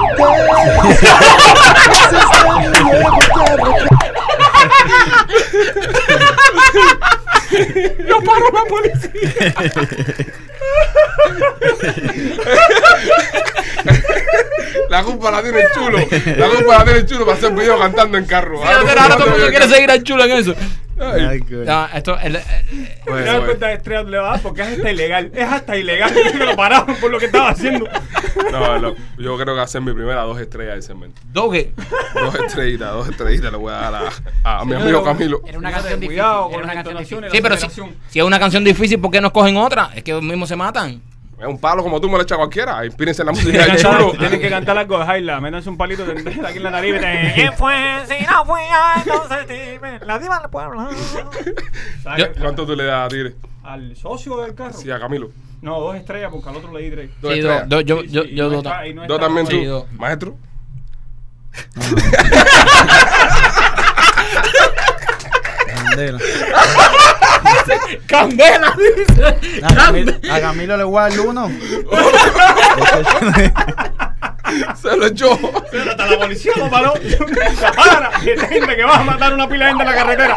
[8.06, 9.54] ¡No paro la policía!
[14.88, 15.98] La culpa la tiene el chulo.
[16.36, 18.62] La culpa la tiene el chulo para hacer video cantando en carro.
[18.62, 20.54] Sí, ahora todo el mundo quiere seguir al chulo en eso.
[21.00, 21.40] Ay.
[21.50, 22.42] No, esto, el- el-
[23.04, 23.44] Bueno, ¿Te das bueno.
[23.46, 24.40] cuenta de estrella le va a dar?
[24.42, 25.30] Porque es hasta ilegal.
[25.34, 27.86] Es hasta ilegal que lo pararon por lo que estaba haciendo.
[28.52, 31.20] No, no, yo creo que hacer mi primera dos estrellas de segmento.
[31.32, 31.72] Doge.
[32.14, 33.94] Dos estrellitas, dos estrellitas le voy a dar
[34.44, 35.40] a, a mi amigo Camilo.
[35.46, 36.08] Era una canción difícil.
[36.08, 37.30] cuidado era con una las canción difícil.
[37.32, 37.66] Sí, pero si,
[38.10, 39.90] si es una canción difícil, ¿por qué no escogen otra?
[39.94, 41.02] Es que ellos mismos se matan.
[41.38, 42.84] Es un palo como tú me lo echa cualquiera.
[42.86, 44.12] Inspírense en la música del chulo.
[44.18, 45.40] tienen que cantar algo de Jaila.
[45.40, 46.12] Métanse un palito de,
[46.46, 46.94] aquí en la nariz.
[47.34, 47.74] ¿Quién fue?
[48.06, 49.98] Si no fui yo, entonces dime.
[50.06, 50.88] La diva del pueblo.
[52.02, 52.40] ¿Sabes Yo- qué?
[52.40, 53.34] ¿Cuánto tú le das a Tigre?
[53.64, 54.74] Al socio del carro.
[54.74, 55.30] Sí, a Camilo.
[55.62, 57.10] No, dos estrellas porque al otro le di tres.
[57.20, 57.68] Dos Sí, estrellas.
[57.68, 58.72] do- do- yo, Sí, yo, yo no dos.
[58.72, 59.86] está- no también Sí, tú.
[59.98, 60.36] Maestro.
[68.06, 68.06] Candela.
[68.06, 68.76] ¡Candela!
[68.96, 69.62] dice.
[69.62, 71.50] A Camilo, a Camilo le voy a dar uno.
[74.80, 75.38] Se lo echó.
[75.70, 76.94] Pero hasta la policía lo paró.
[77.76, 80.36] Para, que gente que vas a matar una pila de gente en la carretera.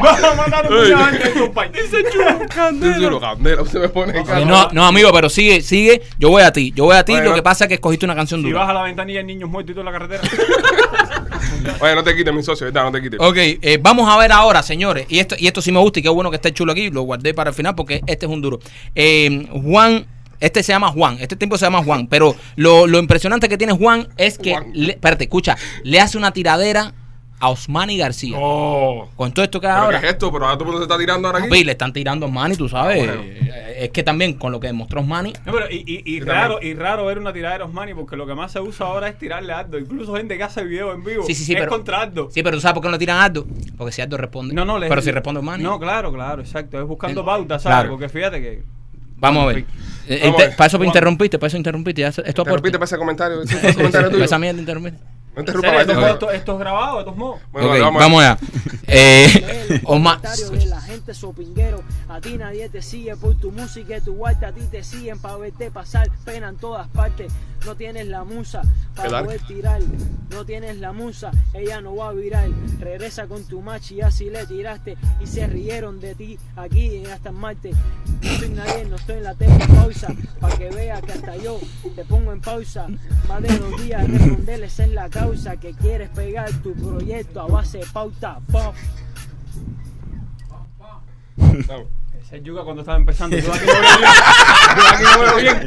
[0.00, 1.72] Vas a matar una pila de gente en tu país.
[1.72, 2.38] Dice chulo.
[2.48, 3.62] Candela.
[3.62, 4.44] Usted me pone en Sí, cara.
[4.44, 6.02] No, no, amigo, pero sigue, sigue.
[6.18, 6.72] Yo voy a ti.
[6.74, 7.14] Yo voy a ti.
[7.20, 8.60] Lo que pasa es que escogiste una canción Si dura.
[8.60, 10.22] vas a la ventanilla hay niños muertos y todo en la carretera.
[11.80, 12.66] Oye, no te quites, mi socio.
[12.66, 12.84] ¿verdad?
[12.84, 13.20] No te quites.
[13.20, 15.06] Ok, eh, vamos a ver ahora, señores.
[15.08, 16.90] Y esto, y esto sí me gusta y qué bueno que esté chulo aquí.
[16.90, 18.58] Lo guardé para el final porque este es un duro.
[18.94, 20.06] Eh, Juan,
[20.40, 21.16] este se llama Juan.
[21.20, 22.06] Este tipo se llama Juan.
[22.06, 24.70] Pero lo, lo impresionante que tiene Juan es que, Juan.
[24.74, 26.92] le- espérate, escucha, le hace una tiradera
[27.40, 28.36] a Osmani García.
[28.40, 29.08] Oh.
[29.16, 30.00] Con todo esto que hay ¿Pero ahora.
[30.00, 30.32] qué es esto?
[30.32, 31.48] ¿Pero ahora el mundo se está tirando ahora aquí?
[31.48, 33.02] Papi, le están tirando a Osmani, tú sabes.
[33.08, 33.22] Ah, bueno.
[33.24, 33.50] Eh,
[33.84, 35.32] Es que también con lo que demostró Osmani.
[35.44, 36.76] No, pero y, y, y Yo raro, también.
[36.76, 39.18] y raro ver una tirada de Osmani porque lo que más se usa ahora es
[39.18, 39.78] tirarle a Aldo.
[39.78, 42.30] Incluso gente que hace video en vivo Sí, sí, sí, es pero- contra Aldo.
[42.32, 43.46] Sí, pero ¿tú sabes por qué no le tiran a Aldo?
[43.76, 44.54] Porque si Aldo responde.
[44.54, 45.62] No, no, le- Pero si responde Osmani.
[45.64, 46.80] No, claro, claro, exacto.
[46.80, 47.76] Es buscando pautas, ¿sabes?
[47.78, 47.90] claro.
[47.90, 48.62] Porque fíjate que.
[49.16, 49.64] Vamos a ver.
[50.08, 50.56] Eh, ver.
[50.56, 52.00] Para eso interrumpiste, para eso interrumpiste.
[52.02, 52.50] Ya, esto Te aporte.
[52.56, 53.42] repite para ese comentario.
[53.42, 54.24] ¿Ese comentario Para tuyo?
[54.24, 54.98] esa mierda interrumpiste.
[55.36, 57.40] No más, Esto, esto- esto es grabado, de todos modos.
[57.52, 58.38] Bueno, Ok, vale, vamos allá.
[58.86, 60.18] Eh, Omar.
[60.20, 64.26] comentario de la gente sopinguero A ti nadie te sigue por tu música y tu
[64.26, 67.32] arte A ti te siguen para verte pasar pena en todas partes.
[67.64, 68.60] No tienes la musa
[68.94, 69.80] ¿Qué para poder tirar
[70.30, 72.46] No tienes la musa, ella no va a virar.
[72.78, 77.30] Regresa con tu machi y así le tiraste Y se rieron de ti aquí hasta
[77.30, 77.70] en Marte.
[78.22, 80.08] No soy nadie, no estoy en la tele pausa
[80.40, 81.58] Para que vea que hasta yo
[81.96, 82.86] te pongo en pausa.
[83.28, 87.78] Más de dos días responderles en la causa Que quieres pegar tu proyecto a base
[87.78, 88.74] de pauta pop.
[92.22, 93.36] Ese es Yuga cuando estaba empezando.
[93.36, 94.06] Yo aquí no veo bien.
[94.76, 95.66] Yo aquí no veo bien.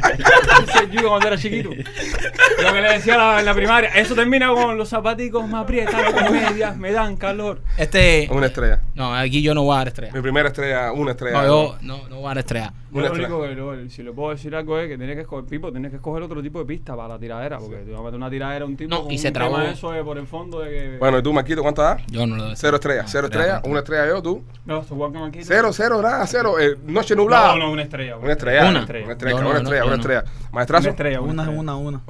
[0.68, 1.70] Ese es Yuga cuando era chiquito.
[1.70, 3.90] Lo que le decía la- en la primaria.
[3.90, 7.62] Eso termina con los zapaticos me aprietan con medias, me dan calor.
[7.76, 8.28] Este.
[8.30, 8.80] Una estrella.
[8.94, 10.12] No, aquí yo no voy a dar estrella.
[10.12, 11.42] Mi primera estrella, una estrella.
[11.42, 12.72] No, yo no, no voy a dar estrella.
[12.90, 13.34] Yo Una lo estrella.
[13.36, 15.90] único que lo- si le puedo decir algo es que tienes que escoger, Pipo, tienes
[15.90, 17.58] que escoger otro tipo de pista para la tiradera.
[17.58, 19.34] Porque te vas a meter una tiradera a un tipo No, con y se un
[19.34, 19.52] trabó.
[19.56, 20.96] tema de eso de por el fondo de que.
[20.98, 22.00] Bueno, ¿y tú, Marquito, cuánto das?
[22.08, 22.54] Yo no lo doy.
[22.56, 23.06] Cero estrellas.
[23.10, 23.62] Cero estrella, estrellas.
[23.64, 23.70] no.
[23.70, 24.42] Una estrella yo, tú.
[24.64, 25.44] No, esto igual que Marquito.
[25.46, 26.58] Cero, cero, nada, cero.
[26.58, 27.48] Eh, noche nublada.
[27.54, 28.16] No, no, una estrella.
[28.16, 28.60] Una estrella.
[28.60, 28.70] Una.
[28.70, 30.00] Una estrella, no, una no, estrella, una no.
[30.00, 30.20] estrella.
[30.24, 30.88] Una Maestrazo.
[30.88, 31.20] estrella.
[31.20, 31.60] Una, estrella.
[31.60, 32.00] una, una.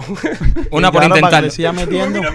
[0.71, 1.45] Una Y por intentar.
[1.75, 2.21] metiendo.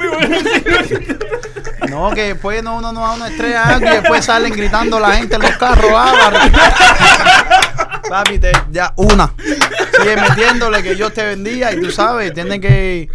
[1.90, 5.36] No, que después no, uno no da una estrella y después salen gritando la gente
[5.36, 5.92] en los carros.
[5.94, 6.32] Ah,
[8.10, 9.34] Papi, te, ya, una.
[9.98, 13.08] Sigue metiéndole que Dios te bendiga y tú sabes, tienes que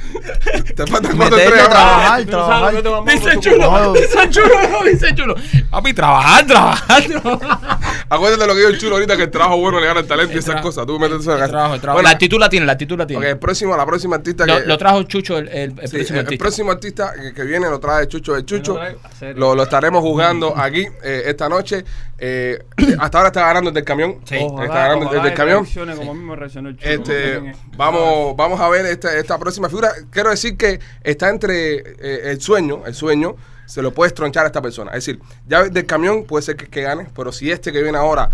[0.76, 1.68] Te faltan cuatro meterle estrellas.
[1.68, 3.04] trabajar, trabajar.
[3.06, 5.34] Dice chulo, dice chulo, no, dice chulo.
[5.70, 7.77] Papi, trabajar, trabajar, trabajar.
[8.10, 10.32] Acuérdate lo que dijo el chulo ahorita, que el trabajo bueno le gana el talento
[10.32, 10.86] y El esas cosas.
[10.86, 11.96] Tú metes eso en la El trabajo, el trabajo.
[11.96, 13.28] Bueno, la actitud la tiene, la actitud la tiene.
[13.30, 14.66] el próximo, la próxima artista Lo, que...
[14.66, 16.42] lo trajo Chucho, el, el, el Sí, próximo el, el artista.
[16.44, 18.78] próximo artista que, que viene lo trae Chucho de Chucho.
[19.20, 19.34] lo.
[19.34, 21.84] Lo, lo estaremos jugando aquí eh, esta noche.
[22.18, 22.58] Eh,
[22.98, 24.18] hasta ahora está ganando el del camión.
[24.24, 24.36] Sí.
[24.40, 25.58] Ojalá, está ganando el ojalá del y camión.
[25.58, 26.90] como el chulo.
[26.90, 29.92] Este, vamos, vamos a ver esta, esta próxima figura.
[30.10, 33.36] Quiero decir que está entre eh, el sueño, el sueño,
[33.68, 34.90] se lo puedes tronchar a esta persona.
[34.92, 37.98] Es decir, ya del camión puede ser que, que gane, pero si este que viene
[37.98, 38.30] ahora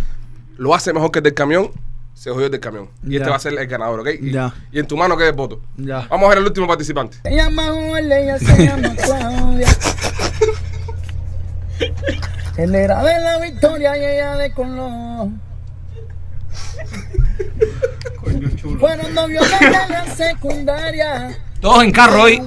[0.57, 1.71] lo hace mejor que el del camión,
[2.15, 2.89] se jodió el del camión.
[3.03, 4.09] Y este va a ser el ganador, ¿ok?
[4.21, 4.55] Y, Ya.
[4.71, 5.61] y en tu mano queda el voto.
[5.77, 6.07] Ya.
[6.09, 7.17] Vamos a ver el último participante.
[7.23, 7.65] Se llama
[7.99, 9.69] ella se llama Claudia.
[12.57, 15.41] Él era de la Victoria y ella de Colón.
[18.79, 21.37] Fueron novios desde la secundaria.
[21.65, 22.43] Todos en carro hoy.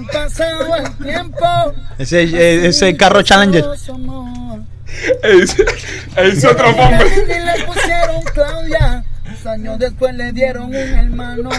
[1.97, 3.65] Ese ese es el carro Challenger.
[5.23, 5.47] Él
[6.35, 7.07] dice otro nombre.
[7.23, 9.03] Y le pusieron Claudia.
[9.27, 11.49] Dos años después le dieron un hermano.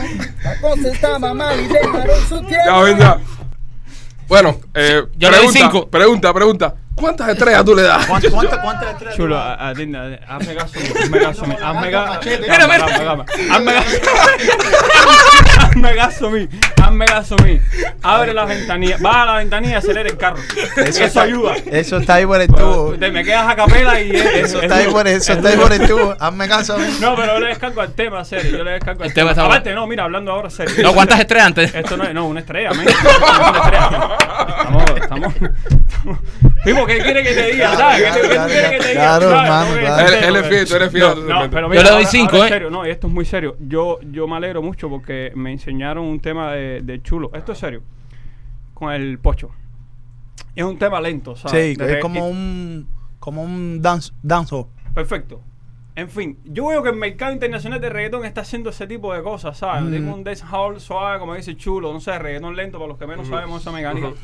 [0.44, 2.96] La cosa estaba mal y dejaron su Ya, tierra.
[2.96, 3.18] ya.
[4.28, 5.88] Bueno, eh, yo le doy pregunta, cinco.
[5.90, 6.74] Pregunta, pregunta.
[6.94, 8.06] ¿Cuántas estrellas tú le das?
[8.06, 9.16] ¿Cuántas cuántas cuántas estrellas?
[9.16, 10.20] Chulo, a- atiende, atiende.
[10.28, 13.90] hazme caso, hazme caso hazme caso, hazme caso,
[15.60, 16.48] hazme caso a mí,
[16.88, 17.60] hazme caso a mí.
[18.02, 20.38] Abre la ventanilla, baja la ventanilla y acelera el carro.
[20.76, 21.54] Eso, está- ayuda.
[21.70, 22.94] Eso está ahí por el tubo.
[22.98, 25.48] Te me quedas a capela y es- Eso es está ahí por, eso Es está
[25.48, 25.68] ahí duro.
[25.68, 26.16] por el tubo.
[26.18, 26.86] Hazme caso a mí.
[27.00, 28.58] No, pero yo le descargo al tema, serio.
[28.58, 29.46] Yo le descargo al El tema tema.
[29.46, 30.74] Aparte, no, mira, hablando ahora serio.
[30.82, 31.74] No, ¿cuántas estrellas antes?
[31.74, 32.80] Esto no es, no, una estrella, men.
[32.80, 34.16] Una estrella.
[34.58, 35.34] Estamos, estamos.
[35.36, 36.18] estamos-
[36.64, 37.74] Tipo, ¿qué quiere que te diga?
[37.76, 38.02] ¿Sabes?
[38.02, 39.00] ¿Qué, qué, qué tú quieres que te diga?
[39.00, 39.44] Claro, ¿Sabes?
[39.44, 40.08] hermano, claro.
[40.08, 41.02] Él, él es fiel, tú eres fiel.
[41.28, 42.48] No, pero Yo mira, le doy ahora- cinco, ahora ¿eh?
[42.50, 43.56] serio, no, y esto es muy serio.
[43.60, 47.30] Yo, yo me alegro mucho porque me enseñaron un tema de, de chulo.
[47.34, 47.82] Esto es serio.
[48.74, 49.50] Con el pocho.
[50.54, 51.76] Es un tema lento, ¿sabes?
[51.76, 52.88] Sí, De- es como un
[53.20, 54.68] como un dance, danzo.
[54.94, 55.40] Perfecto.
[55.94, 59.22] En fin, yo veo que el mercado internacional de reggaetón está haciendo ese tipo de
[59.22, 59.90] cosas, ¿sabes?
[59.92, 63.26] Tipo un dancehall suave, como dice chulo, no sé, reggaetón lento para los que menos
[63.26, 64.08] sabemos esa mecánica.
[64.08, 64.16] Ujú.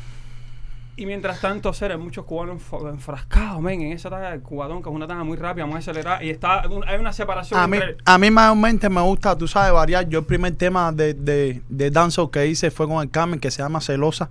[0.97, 4.87] Y mientras tanto, hacer hay muchos cubanos enfrascados, men, en esa talla del cubadón, que
[4.89, 7.75] es una talla muy rápida, muy acelerada, y está un- hay una separación A mí,
[7.77, 7.97] entre...
[8.05, 10.07] a mí mayormente me gusta, tú sabes, variar.
[10.07, 13.51] Yo el primer tema de, de, de danzo que hice fue con el Carmen, que
[13.51, 14.29] se llama Celosa.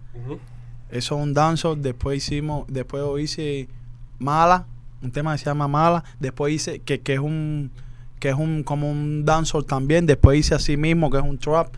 [0.90, 1.76] Eso es un danzo.
[1.76, 3.68] Después hicimos, después hice
[4.18, 4.64] Mala,
[5.02, 6.02] un tema que se llama Mala.
[6.18, 7.72] Después hice, que, que es un,
[8.20, 10.06] que es un, como un danzo también.
[10.06, 11.74] Después hice así mismo, que es un trap.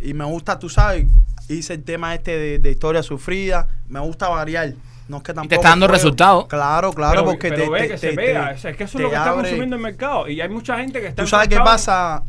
[0.00, 1.06] Y me gusta, tú sabes,
[1.54, 3.68] hice el tema este de, de historia sufrida.
[3.88, 4.74] Me gusta variar.
[5.08, 5.54] No es que tampoco.
[5.56, 6.46] está dando resultados.
[6.46, 8.70] Claro, claro, pero, porque pero te, ve te- que te- se te- vea, o sea,
[8.70, 10.28] es que eso es lo te que está consumiendo el mercado.
[10.28, 12.22] Y hay mucha gente que está ¿Tú sabes qué pasa?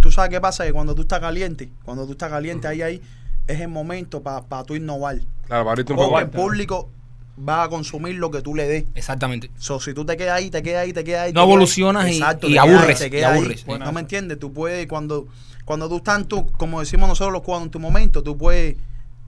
[0.00, 3.02] Tú sabes qué pasa que cuando tú estás caliente, cuando tú estás caliente ahí ahí
[3.48, 5.16] es el momento para tú innovar.
[5.46, 6.10] Claro, para abrirte un poco.
[6.10, 6.90] Porque el público
[7.48, 8.84] va a consumir lo que tú le des.
[8.94, 9.50] Exactamente.
[9.58, 11.32] So, si tú te quedas ahí, te quedas ahí, te quedas ahí.
[11.32, 13.22] No te quedas evolucionas y- Exacto, y te ahí, aburres, te y ahí.
[13.24, 13.66] aburres.
[13.66, 15.26] No me entiendes, tú puedes, cuando,
[15.68, 16.24] cuando tú estás
[16.56, 18.78] como decimos nosotros los cubanos, en tu momento, tú puedes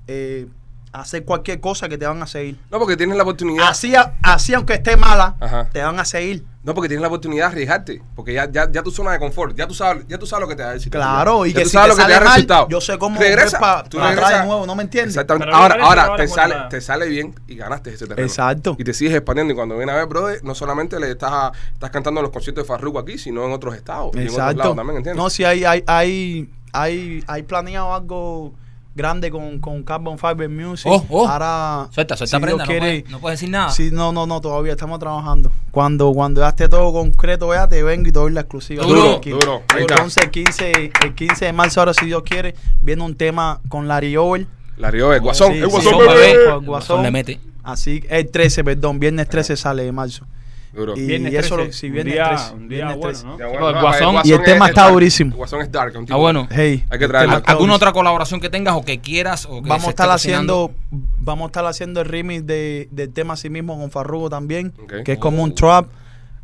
[0.07, 0.47] eh,
[0.93, 2.59] hacer cualquier cosa que te van a seguir.
[2.71, 3.69] No, porque tienes la oportunidad.
[3.69, 5.69] Así, así aunque esté mala, Ajá.
[5.73, 6.45] te van a seguir.
[6.63, 8.03] No, porque tienes la oportunidad de arriesgarte.
[8.15, 10.49] Porque ya, ya, ya tu zona de confort, ya tú sabes, ya tú sabes lo
[10.49, 10.91] que te da el.
[10.91, 12.69] Claro, y Ya que tú si sabes te lo que sale te da resultado.
[12.69, 15.15] yo sé cómo Regresa, para tú atrás regresas- de nuevo, ¿no me entiendes?
[15.15, 15.55] Exactamente.
[15.55, 18.27] Ahora, ahora te, sale, te sale bien y ganaste ese terreno.
[18.29, 18.77] Exacto.
[18.79, 19.53] Y te sigues expandiendo.
[19.53, 22.65] Y cuando viene a ver, brother, no solamente le estás, estás cantando en los conciertos
[22.65, 24.11] de Farruko aquí, sino en otros estados.
[24.15, 24.59] Y en otros Exacto.
[24.59, 25.23] lados también, ¿entiendes?
[25.23, 28.53] No, si hay, hay, hay, hay, hay planeado algo
[28.95, 30.91] grande con, con Carbon Fiber Music.
[30.91, 31.27] Oh, oh.
[31.29, 32.65] Ahora, Suelta, suelta, si Dios prenda.
[32.65, 33.71] No, quiere- puedes, no puedes decir nada.
[33.71, 35.51] Sí, no, no, no, todavía estamos trabajando.
[35.71, 38.85] Cuando, cuando ya esté todo concreto, ya te vengo y te doy la exclusiva.
[38.85, 39.63] Duro, duro.
[39.69, 39.95] Ahí está.
[39.95, 43.87] Entonces, el 15, el 15 de marzo, ahora si Dios quiere, viene un tema con
[43.89, 44.47] Larry Over.
[44.77, 46.31] La Río, el guasón, Sí, el guasón, sí, bebé.
[46.33, 46.65] El Guasón.
[46.67, 47.41] Guasón le mete.
[47.63, 50.25] Así, el 13, perdón, viernes 13 sale de marzo.
[50.73, 50.97] Duro.
[50.97, 53.27] Y Viernes eso 13, lo- sí, viernes día, 13, un día viernes bueno, 13.
[53.27, 53.39] ¿no?
[53.39, 54.17] Ya, El guasón.
[54.25, 55.31] Y el tema es- está durísimo.
[55.33, 55.97] El guasón es dark.
[55.99, 56.49] un Ah, bueno.
[56.51, 57.35] Hey, Hay que traerlo.
[57.35, 57.75] ¿Alguna durísimo.
[57.75, 59.47] otra colaboración que tengas o que quieras?
[59.47, 63.35] O que vamos a estar haciendo vamos a estar haciendo el remix de, del tema
[63.35, 64.73] así mismo con Farrugo también
[65.05, 65.87] que es como un trap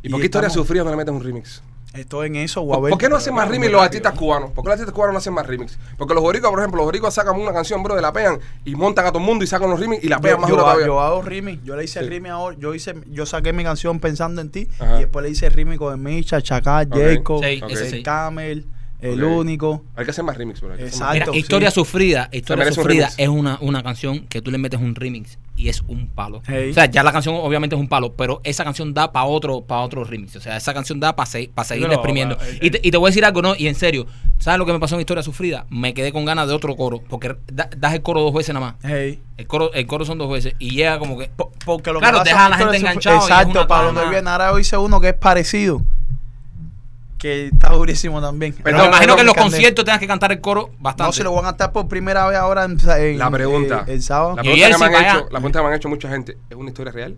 [0.03, 1.63] ¿Y por qué historia sufrida no le metes un remix?
[2.01, 4.13] Estoy en eso o a ¿Por, ver por qué no hacen más remix los artistas
[4.13, 4.51] cubanos?
[4.51, 5.77] ¿Por qué los artistas cubanos no hacen más remix?
[5.97, 8.75] Porque los boricuas, por ejemplo, los boricuas sacan una canción, bro, de la pegan y
[8.75, 10.67] montan a todo el mundo y sacan los remix y la pegan yo, más yo
[10.67, 12.11] hago- yo hago remix yo le hice el Sí.
[12.11, 14.97] remix ahora yo hice yo saqué mi canción pensando en ti Ajá.
[14.97, 16.97] y después le hice el remix con el Micha Chacal Ok.
[16.97, 17.71] Jacob Sí, Ok.
[17.71, 18.03] ese el sí.
[18.03, 18.65] Camel
[18.99, 21.13] el único Hay que hacer más remix, que hacer Exacto.
[21.31, 21.75] Mira, Historia sí.
[21.75, 25.69] Sufrida, Historia un Sufrida es una, una canción que tú le metes un remix y
[25.69, 26.41] es un palo.
[26.47, 26.69] Hey.
[26.71, 29.61] O sea, ya la canción obviamente es un palo, pero esa canción da para otro,
[29.61, 30.35] para otro remix.
[30.35, 32.37] O sea, esa canción da para seguir Pero, exprimiendo.
[32.41, 33.55] eh, Y te, y te voy a decir algo, ¿no?
[33.55, 34.05] Y en serio,
[34.39, 35.65] ¿sabes lo que me pasó en Historia Sufrida?
[35.69, 38.65] Me quedé con ganas de otro coro, porque da- das el coro dos veces nada
[38.67, 38.75] más.
[38.83, 39.19] hey.
[39.37, 41.29] El coro, el coro son dos veces y llega como que...
[41.63, 44.59] Porque lo Claro, que pasa deja a la gente es exacto para donde viene ahora
[44.59, 45.83] hice uno que es parecido
[47.17, 50.07] que está durísimo también Pero me no, imagino no, que en los conciertos tengas que
[50.07, 51.09] cantar el coro bastante.
[51.09, 53.85] No, se lo van a estar por primera vez ahora en, en, La pregunta.
[53.87, 54.35] eh, el sábado.
[54.35, 56.55] La pregunta, que me han hecho, la pregunta que me han hecho mucha gente, ¿es
[56.55, 57.17] una historia real?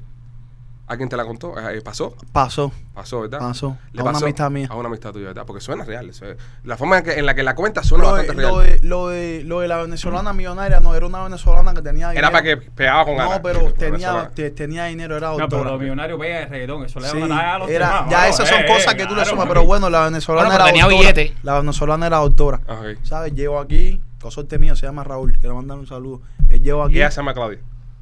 [0.89, 1.53] ¿Alguien te la contó?
[1.69, 2.15] Eh, ¿Pasó?
[2.33, 2.71] Pasó.
[2.95, 3.37] Pasó, ¿verdad?
[3.39, 3.77] Pasó.
[3.93, 4.67] Le A una pasó amistad mía.
[4.71, 5.43] A una amistad tuya, ¿verdad?
[5.45, 6.09] Porque suena real.
[6.09, 8.41] eso es- La forma en, que, en la que la cuenta suena Lo de, bastante
[8.41, 8.79] lo, real.
[8.81, 12.27] de, lo, de, lo de la venezolana millonaria no era una venezolana que tenía dinero.
[12.27, 13.35] Era para que pegaba con ganas.
[13.37, 15.71] No, pero tenía, te- tenía dinero, era No, pero doctora.
[15.71, 18.09] los millonarios pega de reggaetón, eso le da Sí, talla a los era- demás.
[18.09, 20.55] ya esas son Eh, cosas eh, que tú le sumas, pero bueno, la venezolana Bueno,
[20.63, 21.13] era tenía doctora.
[21.13, 21.35] billete.
[21.43, 22.61] La venezolana era doctora.
[22.67, 22.97] Ah, ok.
[23.03, 23.33] ¿Sabes?
[23.35, 26.21] Llevo aquí, consorte mío se llama Raúl, quiero mandar un saludo.
[26.49, 27.59] Él llevo Y aquí, ella se llama Claudia.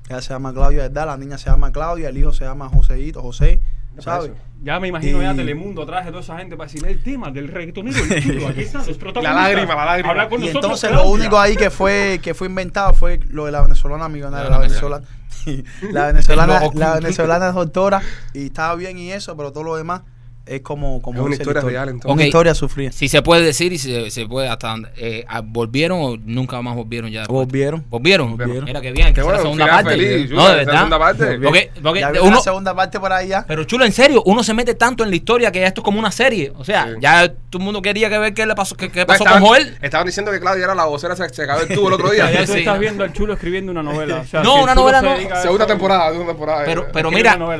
[0.10, 1.06] Ella se llama Claudia, ¿verdad?
[1.08, 3.60] La niña se llama Claudia, el hijo se llama Joseito, José,
[4.00, 4.32] ¿sabes?
[4.64, 7.30] Ya me imagino Y- ya Telemundo atrás de toda esa gente para decirle el tema
[7.32, 9.36] del reggaetonero, el aquí están los protagonistas.
[9.52, 10.10] lágrima, la lágrima.
[10.12, 11.06] Habla con Y nosotros, entonces Claudia.
[11.06, 14.56] lo único ahí que fue que fue inventado fue lo de la venezolana millonaria, la
[14.58, 15.06] La venezolana,
[15.92, 18.02] la venezolana, la venezolana es doctora
[18.34, 20.02] y estaba bien y eso, pero todo lo demás
[20.48, 22.12] es como, como Es una la historia real, entonces.
[22.14, 22.28] Una Ok.
[22.28, 22.92] historia sufrida.
[22.92, 26.62] Si se puede decir y si se, se puede hasta eh, ah, volvieron o nunca
[26.62, 27.20] más volvieron ya.
[27.22, 27.48] después?
[27.48, 27.84] Volvieron.
[27.90, 28.38] ¿Volvieron?
[28.38, 28.66] Volvieron.
[28.66, 29.90] Mira qué bien, que la bueno, un segunda parte.
[29.92, 30.74] feliz, no, de verdad.
[30.74, 31.40] segunda parte.
[31.40, 33.46] Porque, porque ya viene uno, la segunda parte por ahí ya.
[33.48, 36.00] pero chulo, en serio, uno se mete tanto en la historia que esto es como
[36.00, 36.52] una serie.
[36.58, 36.94] O sea, Sí.
[37.02, 39.42] ya todo el mundo quería que ver qué le pasó, qué, qué No, pasó estaban,
[39.42, 39.78] con Joel.
[39.82, 42.32] estaban diciendo que Claudia era la vocera, se, se acabó el tubo el otro día.
[42.38, 42.60] Ya tú Sí.
[42.60, 44.18] estás viendo al chulo escribiendo una novela.
[44.18, 45.42] o sea, No, si una novela se no.
[45.42, 46.64] Segunda temporada, segunda temporada.
[46.66, 46.90] Pero, eh.
[46.94, 47.58] pero mira, una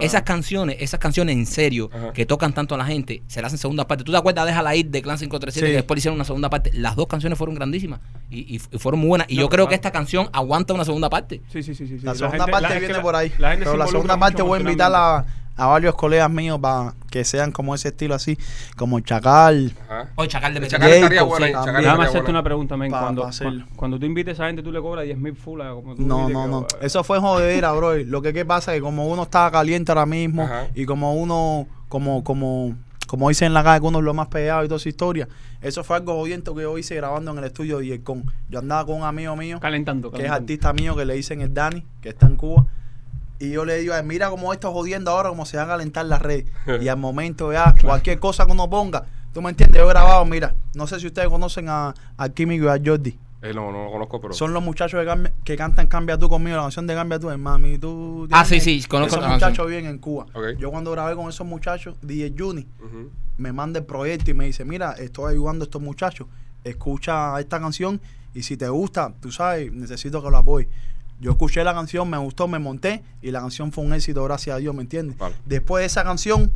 [0.00, 2.12] esas canciones, esas canciones en serio Ajá.
[2.12, 4.02] que tocan tanto a la gente, se le hacen segunda parte.
[4.04, 4.46] ¿Tú te acuerdas?
[4.46, 5.70] Déjala ir de Clan 537 Sí.
[5.72, 6.70] que después hicieron una segunda parte.
[6.74, 8.00] Las dos canciones fueron grandísimas
[8.30, 9.26] y, y- y fueron muy buenas.
[9.30, 9.68] Y No, yo creo claro.
[9.68, 11.42] que esta canción aguanta una segunda parte.
[11.52, 11.98] Sí, sí, sí, sí.
[11.98, 12.04] sí.
[12.04, 13.32] La segunda gente- parte la- viene la- por ahí.
[13.38, 15.24] la gente pero se la segunda parte voy a invitar a,
[15.56, 18.38] a varios colegas míos para que sean como ese estilo así,
[18.76, 19.72] como Chacal.
[20.16, 20.68] Hoy Chacal de El.
[20.68, 21.52] Chacal estaría bueno sí.
[21.52, 22.30] Déjame hacerte bueno.
[22.30, 22.90] una pregunta, men.
[22.90, 23.64] Pa- Cuando, pa hacerlo.
[23.68, 25.60] cu- cuando tú invites a esa gente, tú le cobras 10 mil full.
[25.60, 26.66] Como tú No, no, que- no.
[26.80, 27.96] Eso fue jodera, bro.
[27.98, 30.68] Lo que, que pasa es que como uno está caliente ahora mismo Ajá.
[30.74, 32.74] y como uno, como, como,
[33.06, 35.28] como dicen en la calle, que uno es lo más pegado y toda esa historia,
[35.60, 38.24] eso fue algo jodiento que yo hice grabando en el estudio de Yercon.
[38.48, 40.10] Yo andaba con un amigo mío Calentando.
[40.10, 40.42] que es calentando.
[40.44, 42.64] artista mío, que le dicen el Dani, que está en Cuba.
[43.42, 46.06] Y yo le digo, "Ay, mira cómo esto jodiendo ahora, cómo se van a calentar
[46.06, 46.46] las redes.
[46.80, 50.24] y al momento ya, cualquier cosa que uno ponga, tú me entiendes, yo he grabado,
[50.24, 53.18] mira, no sé si ustedes conocen a, a Químico y a Jordi.
[53.44, 54.34] Eh, no, no lo conozco, pero.
[54.34, 57.36] Son los muchachos que, cambia- que cantan Cambia tú conmigo, la canción de Cambia tú,
[57.36, 58.28] mami, tú.
[58.30, 60.26] Ah, sí, sí, conozco Esos muchachos viven en Cuba.
[60.60, 62.64] Yo cuando grabé con esos muchachos, DJ Juni,
[63.38, 66.28] me manda el proyecto y me dice, mira, estoy ayudando a estos muchachos,
[66.62, 68.00] escucha esta canción
[68.34, 70.68] y si te gusta, tú sabes, necesito que lo apoyes.
[71.22, 74.56] Yo escuché la canción, me gustó, me monté y la canción fue un éxito, gracias
[74.56, 75.16] a Dios, ¿me entiendes?
[75.16, 75.36] Vale.
[75.46, 76.50] Después de esa canción,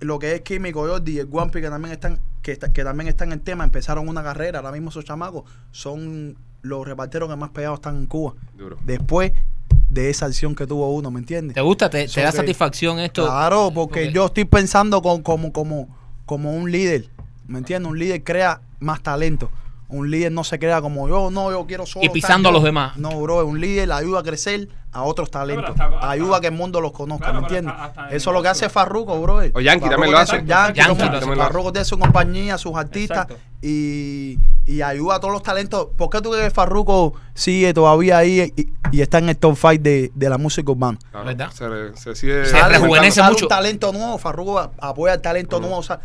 [0.00, 3.08] lo que es Químico, Jordi y el Guampi, que también están, que, está- que también
[3.08, 7.36] están en el tema, empezaron una carrera, ahora mismo esos chamacos son los reparteros que
[7.36, 8.34] más pegados están en Cuba.
[8.58, 8.76] Duro.
[8.84, 9.32] Después
[9.88, 11.54] de esa acción que tuvo uno, ¿me entiendes?
[11.54, 11.88] ¿Te gusta?
[11.88, 13.24] ¿Te, da que- satisfacción esto?
[13.24, 15.88] Claro, porque yo estoy pensando con- como, como,
[16.26, 17.08] como un líder.
[17.46, 17.88] ¿Me entiendes?
[17.90, 19.50] Un líder crea más talento.
[19.88, 22.04] Un líder no se crea como yo, no, yo quiero solo.
[22.04, 22.66] Y pisando estar a los yo".
[22.66, 22.96] demás.
[22.96, 25.70] No, bro, un líder ayuda a crecer a otros talentos.
[25.74, 27.72] pero hasta- hasta- ayuda a que el mundo los conozca, Claro, ¿me entiendes?
[27.72, 29.36] hasta- hasta en Eso es lo que hace Farruko, bro.
[29.54, 30.42] O Yankee también lo hace.
[30.44, 31.36] Yankee, Yankee lo hace.
[31.36, 33.26] Farruko tiene su compañía, sus artistas
[33.62, 35.88] y, y ayuda a todos los talentos.
[35.96, 39.56] ¿Por qué tú crees que Farruko sigue todavía ahí y, y está en el top
[39.56, 40.98] 5 de, de la música urbana?
[41.10, 41.50] Claro, ¿Verdad?
[41.52, 42.46] Se, se sigue.
[42.46, 43.44] Se rejuvenece mucho.
[43.44, 45.76] un talento nuevo, Farruko apoya el talento nuevo.
[45.78, 46.00] o sea,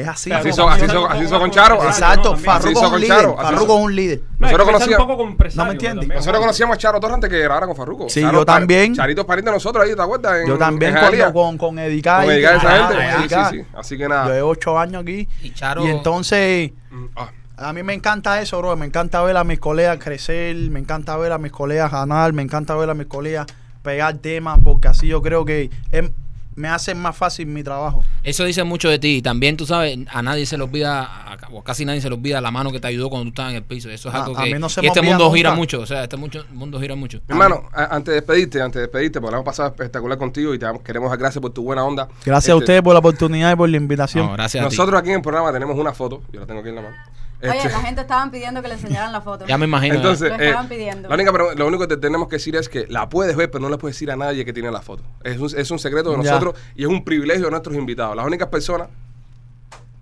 [0.00, 0.32] es así.
[0.32, 1.82] Así hizo- así hizo- así hizo con Charo.
[1.84, 3.28] Exacto, Farruko es un líder.
[3.36, 4.20] Farruko es un líder.
[4.38, 6.08] Nosotros conocíamos- No me entiendes.
[6.08, 6.40] Nosotros ¿no?
[6.40, 8.08] conocíamos a Charo Torres antes que grabara con Farruko.
[8.08, 8.94] Sí, yo también.
[8.94, 10.38] Charito es pariente de nosotros ahí, ¿te acuerdas?
[10.46, 12.24] Yo también con, con, con Edicar.
[12.24, 12.94] Con esa gente.
[12.94, 13.66] con Sí, sí, sí.
[13.76, 14.34] Así que Yo nada.
[14.34, 15.28] llevo ocho años aquí.
[15.42, 18.76] Y Charo- Y entonces, Mm, ah, a mí me encanta eso, bro.
[18.76, 20.56] Me encanta ver a mis colegas crecer.
[20.70, 22.32] Me encanta ver a mis colegas ganar.
[22.32, 23.46] Me encanta ver a mis colegas
[23.82, 24.58] pegar temas.
[24.62, 26.10] Porque así yo creo que es-
[26.56, 28.02] me hace más fácil mi trabajo.
[28.22, 29.22] Eso dice mucho de ti.
[29.22, 32.40] También, tú sabes, a nadie se le olvida, a- o casi nadie se le olvida
[32.40, 33.88] la mano que te ayudó cuando tú estabas en el piso.
[33.90, 34.54] Eso es A- algo a que.
[34.54, 35.80] mí no me este mundo gira mucho.
[35.80, 37.18] O sea, este mucho, mundo gira mucho.
[37.28, 40.58] Mi hermano, antes de despedirte, antes de despedirte, porque la hemos pasado espectacular contigo y
[40.58, 42.08] te queremos dar gracias por tu buena onda.
[42.24, 44.26] Gracias a Este, ustedes por la oportunidad y por la invitación.
[44.26, 44.76] No, gracias a ti.
[44.76, 46.96] Nosotros aquí en el programa tenemos una foto, yo la tengo aquí en la mano.
[47.42, 49.46] Oye, Este, la gente estaban pidiendo que le enseñaran la foto.
[49.46, 49.94] Ya me imagino.
[49.96, 51.08] Entonces, Lo eh, estaban pidiendo.
[51.08, 53.60] la única, lo único que te tenemos que decir es que la puedes ver, pero
[53.62, 55.02] no le puedes decir a nadie que tiene la foto.
[55.22, 56.30] Es un, es un secreto de Ya.
[56.32, 58.16] nosotros y es un privilegio de nuestros invitados.
[58.16, 58.88] Las únicas personas,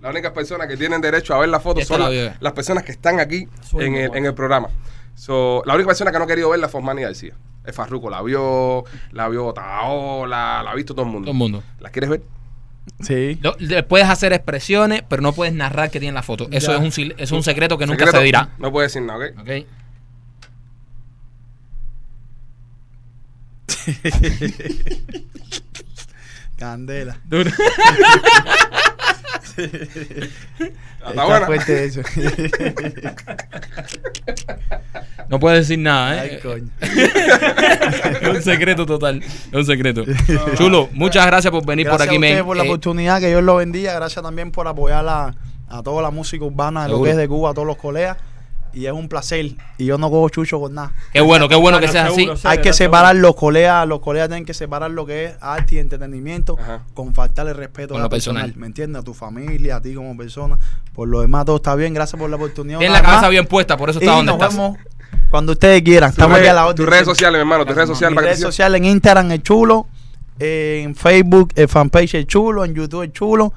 [0.00, 2.84] las únicas personas que tienen derecho a ver la foto son la la- las personas
[2.84, 4.68] que están aquí en el, en el programa.
[5.16, 7.34] So, la única persona que no ha querido verla fue Manny García.
[7.64, 11.26] Es Farruko, la vio, la vio Taola, la ha visto todo el mundo.
[11.26, 11.62] Todo el mundo.
[11.80, 12.22] ¿La quieres ver?
[13.00, 13.38] Sí.
[13.42, 16.48] Lo- le puedes hacer expresiones, pero no puedes narrar que tiene la foto.
[16.50, 16.78] Eso Ya.
[16.78, 18.50] es un, sil- es un secreto que nunca Secreto, se dirá.
[18.58, 19.40] No puedes decir nada, ¿ok?
[19.40, 19.50] ¿Ok?
[26.58, 27.16] Candela.
[29.56, 31.46] Está Está buena.
[31.46, 32.02] fuerte eso.
[35.28, 36.40] No puedes decir nada, Ay, ¿eh?
[36.42, 36.68] coño.
[38.22, 39.22] es un secreto total.
[39.22, 40.04] Es un secreto.
[40.56, 43.28] Chulo, muchas gracias por venir Gracias por aquí, a ustedes por la Eh, oportunidad, que
[43.28, 43.94] Dios los bendiga.
[43.94, 45.34] Gracias también por apoyar a,
[45.68, 48.16] a toda la música urbana de lo que es de Cuba, a todos los colegas.
[48.72, 49.52] Y es un placer.
[49.78, 50.92] Y yo no cojo chucho con nada.
[51.12, 52.42] qué bueno, qué bueno que sea Seguro, así.
[52.42, 52.48] sí.
[52.48, 55.78] Hay que separar los colegas, los colegas tienen que separar lo que es arte y
[55.78, 56.82] entretenimiento Ajá.
[56.92, 58.42] con faltarle respeto Con a lo la personal.
[58.42, 58.60] personal.
[58.60, 59.00] ¿Me entiendes?
[59.02, 60.58] A tu familia, a ti como persona.
[60.92, 61.94] Por lo demás, todo está bien.
[61.94, 62.80] Gracias por la oportunidad.
[62.80, 63.30] Tienes la cabeza más.
[63.30, 64.56] bien puesta, por eso Y está donde nos estás.
[64.56, 64.76] vemos
[65.30, 66.10] cuando ustedes quieran.
[66.10, 66.76] Tus Estamos aquí a la orden.
[66.76, 69.86] tus redes sociales, mi hermano, tus redes sociales Mis redes sociales en Instagram el chulo,
[70.38, 73.52] en Facebook el fanpage el chulo, en YouTube el chulo.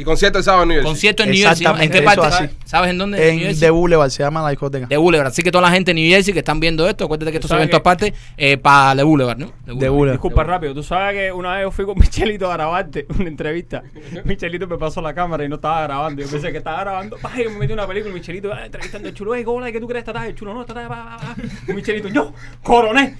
[0.00, 0.90] Y concierto el sábado en New Jersey.
[0.90, 1.66] Concierto en New Jersey.
[1.66, 1.78] ¿no?
[1.78, 2.26] ¿En qué parte?
[2.26, 2.44] así.
[2.64, 3.28] ¿Sabes en dónde?
[3.28, 3.60] En Jersey?
[3.60, 4.86] The Boulevard se llama la discoteca.
[4.86, 5.26] de Boulevard.
[5.26, 7.48] Así que toda la gente de New Jersey que están viendo esto, acuérdate que esto
[7.48, 9.52] se ve ¿Sabes en todas partes, eh, para The Boulevard, ¿no?
[9.66, 10.14] The The Boulevard.
[10.14, 13.82] Disculpa rápido, tú sabes que una vez yo fui con Michelito a grabarte una entrevista.
[14.24, 16.22] Michelito me pasó la cámara y no estaba grabando.
[16.22, 17.18] Yo pensé que estaba grabando.
[17.22, 19.34] Ay, me metí una película y Michelito ah, entrevistando al chulo.
[19.34, 20.06] Ey, ¿qué tú crees?
[20.06, 20.54] ¿Estás el chulo?
[20.54, 21.36] No, está
[21.68, 22.32] Y Michelito, yo,
[22.62, 23.16] coroné.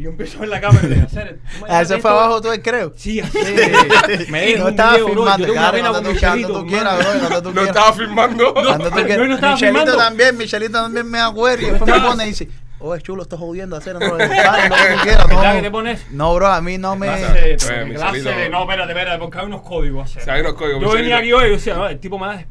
[0.00, 2.20] Y yo empiezo ver la cámara digo, "Hacer, tú Ah, ese dejaste fue esto".
[2.20, 2.92] abajo todo el creo.
[2.96, 3.38] Sí, así.
[4.30, 6.52] me no estaba filmando, Yo claro, cuando tú, Michelito.
[6.60, 7.68] tú quieras, bro, cuando tú quieras.
[7.68, 8.54] estaba filmando.
[8.54, 9.28] Cuando tú yo quieras.
[9.28, 11.66] no estaba Michelito también, Michelito también me acuerdo.
[11.66, 12.48] Y después me pone y dice,
[12.78, 15.28] oh, es chulo, estás jodiendo, hacer no, tú quieras.
[15.28, 16.06] ¿Verdad que te No, pones?
[16.10, 17.06] no, bro, a mí no me...
[17.08, 20.06] Clase de- de- no, espérate, espérate, porque hay unos códigos.
[20.10, 20.22] hacer.
[20.22, 22.44] Sí, hay unos códigos, Yo venía aquí hoy y decía, no, el tipo me da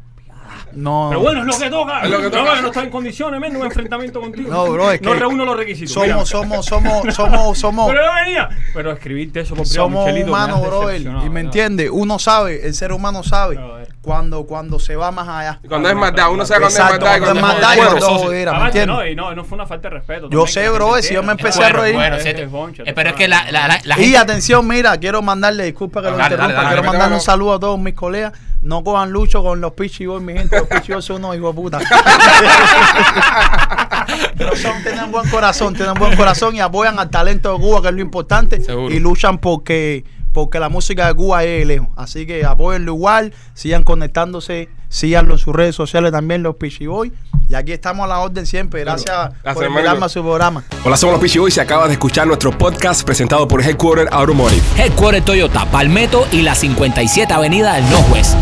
[0.73, 2.01] No, Pero bueno, es lo que toca.
[2.03, 2.61] Es lo que No, toca.
[2.61, 4.51] no, está en condiciones, men, un enfrentamiento contigo.
[4.51, 5.91] No, bro, es No que reúno los requisitos.
[5.93, 6.25] mira.
[6.25, 7.89] somos, somos, somos, somos, somos...
[7.91, 8.49] Pero yo venía.
[8.73, 11.45] Pero escribirte eso por Somos Michelito, humanos, decepcionado, Y me ¿verdad?
[11.45, 13.87] entiende, uno sabe, el ser humano sabe No, eh.
[14.01, 15.59] cuando, cuando se va más allá.
[15.67, 18.01] Cuando es maldad, uno sabe cuando es Exacto, maldad cuando es cuando maldad y cuando
[18.01, 18.25] socio.
[18.27, 19.17] jodera, ¿me Aparte, no, entiendes?
[19.17, 20.21] no, no fue una falta de respeto.
[20.23, 21.95] Yo también, sé, bro, gente si yo me empecé a reír.
[21.95, 22.35] bueno, Es sí, es
[22.89, 23.53] eh, pero es que la, sabes.
[23.53, 24.17] la, la, la Y gente...
[24.17, 27.21] atención, mira, quiero mandarle, disculpa que lo Dale, dale, interrumpa, dale, quiero dale, mandarle un
[27.21, 28.33] saludo a todos mis colegas.
[28.61, 30.57] No cojan lucho con los Pichi Boys, mi gente.
[30.59, 31.79] Los Pichi Boys son unos hijos puta.
[34.37, 37.87] Pero son, tienen buen corazón, tienen buen corazón y apoyan al talento de Cuba, que
[37.89, 38.59] es lo importante.
[38.61, 38.93] Seguro.
[38.93, 40.03] Y luchan porque,
[40.33, 41.87] porque la música de Cuba es lejos.
[41.95, 47.13] Así que apóyenlo igual, sigan conectándose, síganlo en sus redes sociales también, los Pichi Boys.
[47.49, 48.81] Y aquí estamos a la orden siempre.
[48.81, 50.63] Gracias por invitarme a su programa.
[50.85, 54.61] Hola, somos los Pichi Boys y acabas de escuchar nuestro podcast presentado por Headquarter Automotive.
[54.77, 58.35] Headquarter Toyota, Palmetto y la 57 Avenida del Northwest.